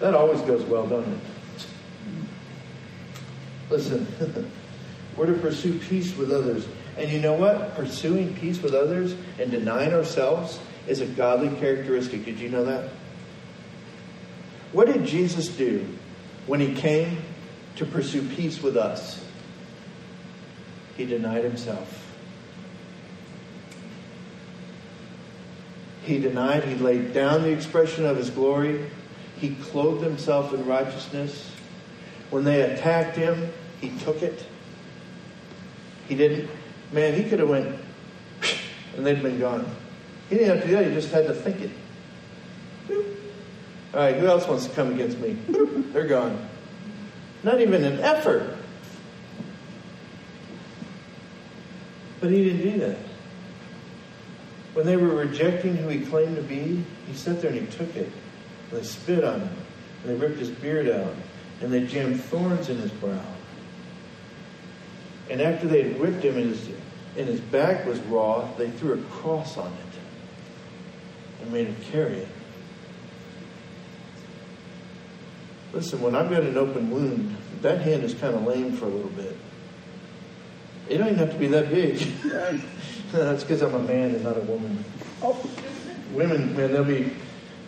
That 0.00 0.14
always 0.14 0.40
goes 0.42 0.64
well, 0.64 0.86
doesn't 0.86 1.12
it? 1.12 1.20
Listen, 3.70 4.06
we're 5.16 5.26
to 5.26 5.34
pursue 5.34 5.78
peace 5.78 6.16
with 6.16 6.32
others. 6.32 6.66
And 6.96 7.10
you 7.10 7.20
know 7.20 7.34
what? 7.34 7.74
Pursuing 7.74 8.34
peace 8.36 8.62
with 8.62 8.74
others 8.74 9.14
and 9.38 9.50
denying 9.50 9.92
ourselves 9.92 10.58
is 10.86 11.00
a 11.00 11.06
godly 11.06 11.54
characteristic. 11.60 12.24
Did 12.24 12.38
you 12.38 12.48
know 12.48 12.64
that? 12.64 12.90
What 14.72 14.86
did 14.86 15.04
Jesus 15.04 15.48
do 15.48 15.86
when 16.46 16.60
he 16.60 16.74
came 16.74 17.18
to 17.76 17.84
pursue 17.84 18.22
peace 18.22 18.62
with 18.62 18.76
us? 18.76 19.24
He 20.98 21.06
denied 21.06 21.44
himself. 21.44 22.12
He 26.02 26.18
denied, 26.18 26.64
he 26.64 26.74
laid 26.74 27.14
down 27.14 27.42
the 27.42 27.50
expression 27.50 28.04
of 28.04 28.16
his 28.16 28.30
glory. 28.30 28.90
He 29.36 29.54
clothed 29.54 30.02
himself 30.02 30.52
in 30.52 30.66
righteousness. 30.66 31.52
When 32.30 32.42
they 32.42 32.62
attacked 32.62 33.16
him, 33.16 33.52
he 33.80 33.90
took 34.00 34.22
it. 34.22 34.44
He 36.08 36.16
didn't, 36.16 36.50
man, 36.90 37.14
he 37.14 37.30
could 37.30 37.38
have 37.38 37.48
went 37.48 37.78
and 38.96 39.06
they'd 39.06 39.22
been 39.22 39.38
gone. 39.38 39.70
He 40.28 40.34
didn't 40.34 40.56
have 40.56 40.62
to 40.62 40.66
do 40.66 40.76
that, 40.76 40.86
he 40.88 40.94
just 40.94 41.12
had 41.12 41.28
to 41.28 41.34
think 41.34 41.60
it. 41.60 41.70
All 43.94 44.00
right, 44.00 44.16
who 44.16 44.26
else 44.26 44.48
wants 44.48 44.66
to 44.66 44.74
come 44.74 44.92
against 44.92 45.18
me? 45.20 45.34
They're 45.92 46.08
gone. 46.08 46.44
Not 47.44 47.60
even 47.60 47.84
an 47.84 48.00
effort. 48.00 48.57
But 52.20 52.30
he 52.30 52.44
didn't 52.44 52.72
do 52.72 52.78
that. 52.80 52.98
When 54.74 54.86
they 54.86 54.96
were 54.96 55.14
rejecting 55.14 55.76
who 55.76 55.88
he 55.88 56.04
claimed 56.04 56.36
to 56.36 56.42
be, 56.42 56.84
he 57.06 57.14
sat 57.14 57.40
there 57.40 57.50
and 57.50 57.60
he 57.60 57.66
took 57.66 57.94
it. 57.96 58.10
And 58.70 58.80
they 58.80 58.84
spit 58.84 59.24
on 59.24 59.40
him. 59.40 59.56
And 60.02 60.12
they 60.12 60.26
ripped 60.26 60.38
his 60.38 60.50
beard 60.50 60.88
out. 60.88 61.14
And 61.60 61.72
they 61.72 61.86
jammed 61.86 62.22
thorns 62.22 62.68
in 62.68 62.78
his 62.78 62.92
brow. 62.92 63.24
And 65.30 65.40
after 65.40 65.66
they 65.66 65.82
had 65.82 66.00
whipped 66.00 66.24
him 66.24 66.36
and 66.36 66.50
his, 66.50 66.68
and 67.16 67.26
his 67.26 67.40
back 67.40 67.84
was 67.86 67.98
raw, 68.00 68.48
they 68.56 68.70
threw 68.70 68.94
a 68.94 69.02
cross 69.04 69.58
on 69.58 69.72
it 69.72 69.88
and 71.42 71.52
made 71.52 71.66
him 71.66 71.76
carry 71.90 72.18
it. 72.18 72.28
Listen, 75.72 76.00
when 76.00 76.14
I've 76.14 76.30
got 76.30 76.42
an 76.42 76.56
open 76.56 76.90
wound, 76.90 77.36
that 77.60 77.82
hand 77.82 78.02
is 78.02 78.14
kind 78.14 78.34
of 78.34 78.46
lame 78.46 78.72
for 78.72 78.86
a 78.86 78.88
little 78.88 79.10
bit. 79.10 79.36
It 80.88 80.98
don't 80.98 81.08
even 81.08 81.18
have 81.18 81.32
to 81.32 81.38
be 81.38 81.48
that 81.48 81.70
big. 81.70 81.98
That's 83.12 83.42
because 83.42 83.62
I'm 83.62 83.74
a 83.74 83.80
man 83.80 84.14
and 84.14 84.24
not 84.24 84.36
a 84.36 84.40
woman. 84.40 84.84
Oh, 85.22 85.38
Women, 86.12 86.54
man, 86.56 86.72
they'll 86.72 86.84
be, 86.84 87.12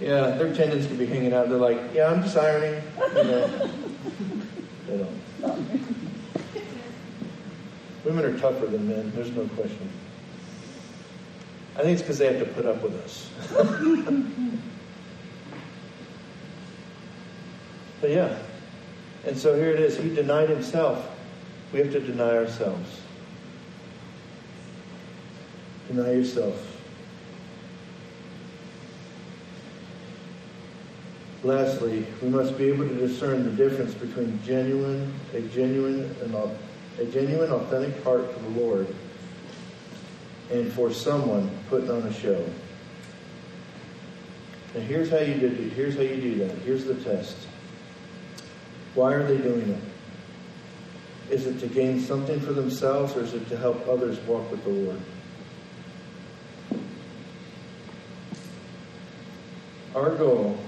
yeah, 0.00 0.30
their 0.30 0.54
tendons 0.54 0.86
can 0.86 0.96
be 0.96 1.04
hanging 1.06 1.34
out. 1.34 1.50
They're 1.50 1.58
like, 1.58 1.78
yeah, 1.92 2.10
I'm 2.10 2.22
just 2.22 2.36
ironing. 2.36 2.82
You 3.14 3.24
know. 3.24 3.70
they 4.86 4.98
don't. 4.98 5.20
Women 8.04 8.24
are 8.24 8.38
tougher 8.38 8.66
than 8.66 8.88
men. 8.88 9.12
There's 9.14 9.32
no 9.32 9.46
question. 9.48 9.90
I 11.76 11.82
think 11.82 11.92
it's 11.92 12.02
because 12.02 12.18
they 12.18 12.32
have 12.32 12.38
to 12.38 12.46
put 12.54 12.66
up 12.66 12.82
with 12.82 12.94
us. 13.04 13.28
but 18.00 18.10
yeah. 18.10 18.38
And 19.26 19.36
so 19.36 19.54
here 19.54 19.70
it 19.70 19.80
is. 19.80 19.98
He 19.98 20.14
denied 20.14 20.48
himself. 20.48 21.06
We 21.72 21.80
have 21.80 21.92
to 21.92 22.00
deny 22.00 22.36
ourselves. 22.36 22.99
Deny 25.90 26.12
yourself. 26.12 26.54
Lastly, 31.42 32.06
we 32.22 32.28
must 32.28 32.56
be 32.56 32.68
able 32.68 32.86
to 32.86 32.94
discern 32.94 33.42
the 33.42 33.50
difference 33.50 33.92
between 33.94 34.38
genuine, 34.44 35.12
a 35.34 35.40
genuine 35.40 36.14
and 36.22 36.32
a 36.32 37.04
genuine, 37.06 37.50
authentic 37.50 38.04
heart 38.04 38.32
for 38.32 38.38
the 38.38 38.60
Lord, 38.60 38.94
and 40.52 40.72
for 40.72 40.92
someone 40.92 41.50
putting 41.68 41.90
on 41.90 42.02
a 42.02 42.12
show. 42.12 42.48
And 44.74 44.84
here's 44.84 45.10
how 45.10 45.18
you 45.18 45.34
do. 45.34 45.48
Here's 45.48 45.96
how 45.96 46.02
you 46.02 46.20
do 46.20 46.34
that. 46.46 46.56
Here's 46.58 46.84
the 46.84 46.94
test. 46.94 47.36
Why 48.94 49.14
are 49.14 49.26
they 49.26 49.38
doing 49.38 49.70
it? 49.70 51.34
Is 51.34 51.46
it 51.46 51.58
to 51.58 51.66
gain 51.66 51.98
something 51.98 52.38
for 52.38 52.52
themselves, 52.52 53.16
or 53.16 53.22
is 53.22 53.34
it 53.34 53.48
to 53.48 53.56
help 53.56 53.88
others 53.88 54.20
walk 54.20 54.48
with 54.52 54.62
the 54.62 54.70
Lord? 54.70 55.00
Our 59.94 60.14
goal 60.14 60.58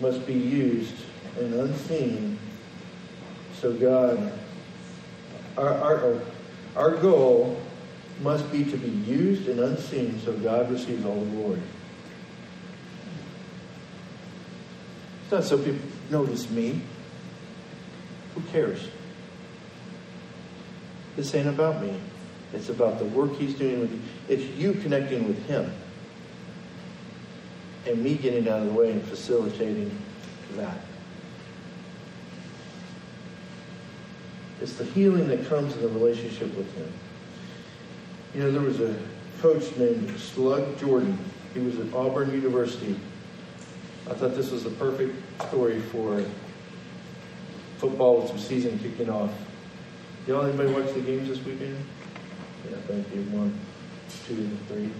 must 0.00 0.26
be 0.26 0.34
used 0.34 0.94
and 1.38 1.54
unseen 1.54 2.38
so 3.64 3.72
God, 3.72 4.30
our, 5.56 5.72
our, 5.72 6.20
our 6.76 6.96
goal 6.96 7.58
must 8.20 8.52
be 8.52 8.62
to 8.62 8.76
be 8.76 8.90
used 9.10 9.48
and 9.48 9.58
unseen 9.58 10.20
so 10.20 10.34
God 10.34 10.70
receives 10.70 11.04
all 11.06 11.18
the 11.18 11.30
glory. 11.30 11.62
It's 15.22 15.32
not 15.32 15.44
so 15.44 15.56
people 15.56 15.80
notice 16.10 16.50
me. 16.50 16.82
Who 18.34 18.42
cares? 18.52 18.86
This 21.16 21.34
ain't 21.34 21.48
about 21.48 21.80
me. 21.80 21.98
It's 22.52 22.68
about 22.68 22.98
the 22.98 23.06
work 23.06 23.34
he's 23.36 23.54
doing 23.54 23.80
with 23.80 23.92
you. 23.92 24.00
It's 24.28 24.44
you 24.58 24.74
connecting 24.74 25.26
with 25.26 25.46
him. 25.46 25.72
And 27.86 28.02
me 28.02 28.14
getting 28.14 28.48
out 28.48 28.60
of 28.60 28.66
the 28.66 28.72
way 28.72 28.92
and 28.92 29.02
facilitating 29.02 29.96
that. 30.52 30.78
It's 34.60 34.74
the 34.74 34.84
healing 34.84 35.28
that 35.28 35.46
comes 35.46 35.74
in 35.74 35.82
the 35.82 35.88
relationship 35.88 36.56
with 36.56 36.72
him. 36.74 36.90
You 38.34 38.42
know, 38.42 38.50
there 38.50 38.62
was 38.62 38.80
a 38.80 38.96
coach 39.40 39.76
named 39.76 40.18
Shug 40.18 40.78
Jordan. 40.78 41.18
He 41.52 41.60
was 41.60 41.78
at 41.78 41.92
Auburn 41.92 42.32
University. 42.32 42.98
I 44.10 44.14
thought 44.14 44.34
this 44.34 44.50
was 44.50 44.64
the 44.64 44.70
perfect 44.70 45.14
story 45.48 45.80
for 45.80 46.24
football 47.78 48.20
with 48.20 48.28
some 48.28 48.38
season 48.38 48.78
kicking 48.78 49.10
off. 49.10 49.30
Y'all, 50.26 50.46
anybody 50.46 50.72
watch 50.72 50.92
the 50.94 51.00
games 51.00 51.28
this 51.28 51.44
weekend? 51.44 51.76
Yeah, 52.70 52.76
thank 52.86 53.14
you. 53.14 53.22
One, 53.24 53.58
two, 54.26 54.48
three. 54.68 54.90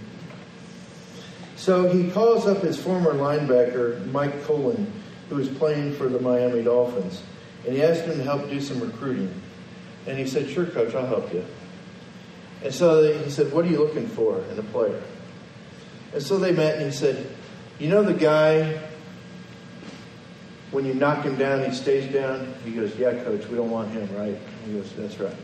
So 1.55 1.89
he 1.89 2.11
calls 2.11 2.45
up 2.45 2.61
his 2.61 2.77
former 2.77 3.13
linebacker, 3.13 4.05
Mike 4.11 4.43
Kolen, 4.43 4.91
who 5.29 5.35
was 5.35 5.47
playing 5.47 5.93
for 5.93 6.07
the 6.07 6.19
Miami 6.19 6.63
Dolphins, 6.63 7.23
and 7.65 7.73
he 7.73 7.81
asked 7.81 8.03
him 8.03 8.17
to 8.17 8.23
help 8.23 8.49
do 8.49 8.59
some 8.61 8.79
recruiting. 8.79 9.33
And 10.05 10.17
he 10.17 10.27
said, 10.27 10.49
Sure, 10.49 10.65
coach, 10.65 10.93
I'll 10.93 11.07
help 11.07 11.33
you. 11.33 11.45
And 12.63 12.73
so 12.73 13.13
he 13.23 13.29
said, 13.29 13.51
What 13.51 13.65
are 13.65 13.69
you 13.69 13.79
looking 13.79 14.07
for 14.07 14.39
in 14.51 14.59
a 14.59 14.63
player? 14.63 15.01
And 16.13 16.21
so 16.21 16.37
they 16.37 16.51
met, 16.51 16.75
and 16.75 16.85
he 16.85 16.91
said, 16.91 17.27
You 17.79 17.89
know 17.89 18.03
the 18.03 18.13
guy, 18.13 18.79
when 20.71 20.85
you 20.85 20.93
knock 20.93 21.23
him 21.23 21.37
down, 21.37 21.63
he 21.63 21.71
stays 21.71 22.11
down? 22.11 22.53
He 22.63 22.71
goes, 22.71 22.95
Yeah, 22.97 23.13
coach, 23.23 23.47
we 23.47 23.55
don't 23.55 23.71
want 23.71 23.91
him, 23.91 24.13
right? 24.15 24.37
He 24.65 24.73
goes, 24.73 24.91
That's 24.97 25.19
right. 25.19 25.35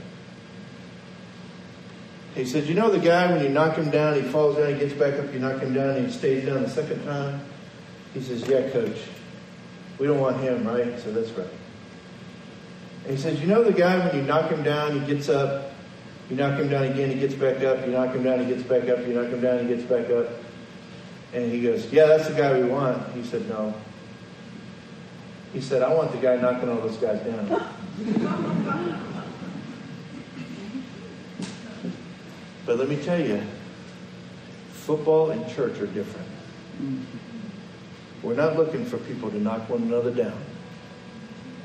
He 2.36 2.46
said, 2.46 2.66
You 2.66 2.76
know 2.76 2.90
the 2.90 3.00
guy, 3.00 3.32
when 3.32 3.44
you 3.44 3.50
knock 3.50 3.76
him 3.76 3.90
down, 3.90 4.16
he 4.16 4.22
falls 4.22 4.58
down, 4.58 4.74
he 4.74 4.80
gets 4.80 4.94
back 4.94 5.20
up, 5.20 5.34
you 5.34 5.40
knock 5.40 5.62
him 5.62 5.74
down, 5.74 5.98
and 5.98 6.06
he 6.06 6.12
stays 6.12 6.46
down 6.46 6.64
the 6.64 6.70
second 6.70 7.04
time? 7.04 7.42
He 8.14 8.22
says, 8.22 8.48
Yeah, 8.48 8.70
coach. 8.70 8.98
We 10.00 10.08
don't 10.08 10.20
want 10.20 10.38
him, 10.38 10.66
right? 10.66 11.00
So 11.00 11.12
that's 11.12 11.32
right. 11.32 11.48
And 13.04 13.18
he 13.18 13.22
says, 13.22 13.42
You 13.42 13.48
know 13.48 13.64
the 13.64 13.74
guy, 13.74 13.98
when 14.06 14.16
you 14.16 14.22
knock 14.22 14.50
him 14.50 14.64
down, 14.64 15.00
he 15.00 15.06
gets 15.06 15.28
up, 15.28 15.74
you 16.30 16.38
knock 16.38 16.58
him 16.58 16.70
down 16.70 16.86
again, 16.86 17.10
he 17.10 17.20
gets 17.20 17.34
back 17.34 17.62
up, 17.64 17.86
you 17.86 17.92
knock 17.92 18.16
him 18.16 18.24
down, 18.24 18.40
he 18.40 18.46
gets 18.46 18.64
back 18.64 18.88
up, 18.88 19.00
you 19.00 19.14
knock 19.14 19.28
him 19.28 19.42
down, 19.42 19.60
he 19.60 19.76
gets 19.76 19.84
back 19.84 20.10
up. 20.10 20.30
And 21.34 21.52
he 21.52 21.62
goes, 21.62 21.92
Yeah, 21.92 22.06
that's 22.06 22.30
the 22.30 22.36
guy 22.36 22.60
we 22.60 22.64
want. 22.64 23.14
He 23.14 23.24
said, 23.24 23.48
No. 23.50 23.74
He 25.52 25.60
said, 25.60 25.82
I 25.82 25.94
want 25.94 26.14
the 26.14 26.18
guy 26.18 26.38
knocking 26.38 26.70
all 26.70 26.78
those 26.78 26.96
guys 26.96 27.20
down. 27.20 29.08
But 32.72 32.80
let 32.80 32.88
me 32.88 33.04
tell 33.04 33.20
you, 33.20 33.44
football 34.72 35.32
and 35.32 35.46
church 35.54 35.78
are 35.80 35.88
different. 35.88 36.26
We're 38.24 38.34
not 38.34 38.56
looking 38.56 38.86
for 38.86 38.98
people 38.98 39.30
to 39.30 39.38
knock 39.38 39.70
one 39.70 39.82
another 39.82 40.10
down. 40.10 40.42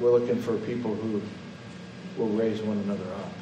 We're 0.00 0.10
looking 0.10 0.42
for 0.42 0.56
people 0.56 0.96
who 0.96 1.22
will 2.18 2.30
raise 2.30 2.60
one 2.60 2.78
another 2.78 3.04
up. 3.14 3.32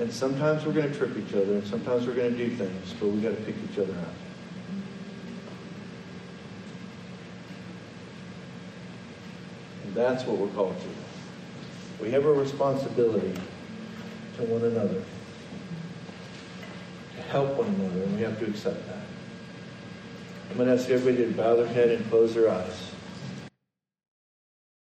And 0.00 0.12
sometimes 0.12 0.66
we're 0.66 0.72
going 0.72 0.90
to 0.90 0.98
trip 0.98 1.16
each 1.16 1.34
other, 1.34 1.52
and 1.52 1.64
sometimes 1.68 2.04
we're 2.04 2.16
going 2.16 2.36
to 2.36 2.48
do 2.48 2.56
things, 2.56 2.92
but 2.98 3.06
we 3.06 3.20
got 3.20 3.28
to 3.28 3.42
pick 3.44 3.54
each 3.70 3.78
other 3.78 3.94
up. 3.94 4.14
And 9.84 9.94
that's 9.94 10.24
what 10.24 10.36
we're 10.38 10.48
called 10.48 10.74
to. 10.80 12.02
We 12.02 12.10
have 12.10 12.24
a 12.24 12.32
responsibility 12.32 13.40
to 14.36 14.42
one 14.44 14.62
another, 14.62 15.02
to 17.16 17.22
help 17.22 17.56
one 17.56 17.68
another, 17.68 18.02
and 18.02 18.16
we 18.16 18.22
have 18.22 18.38
to 18.38 18.46
accept 18.46 18.86
that. 18.86 19.00
I'm 20.50 20.56
going 20.56 20.68
to 20.68 20.74
ask 20.74 20.88
everybody 20.90 21.26
to 21.26 21.32
bow 21.32 21.56
their 21.56 21.66
head 21.66 21.90
and 21.90 22.08
close 22.08 22.34
their 22.34 22.50
eyes. 22.50 22.95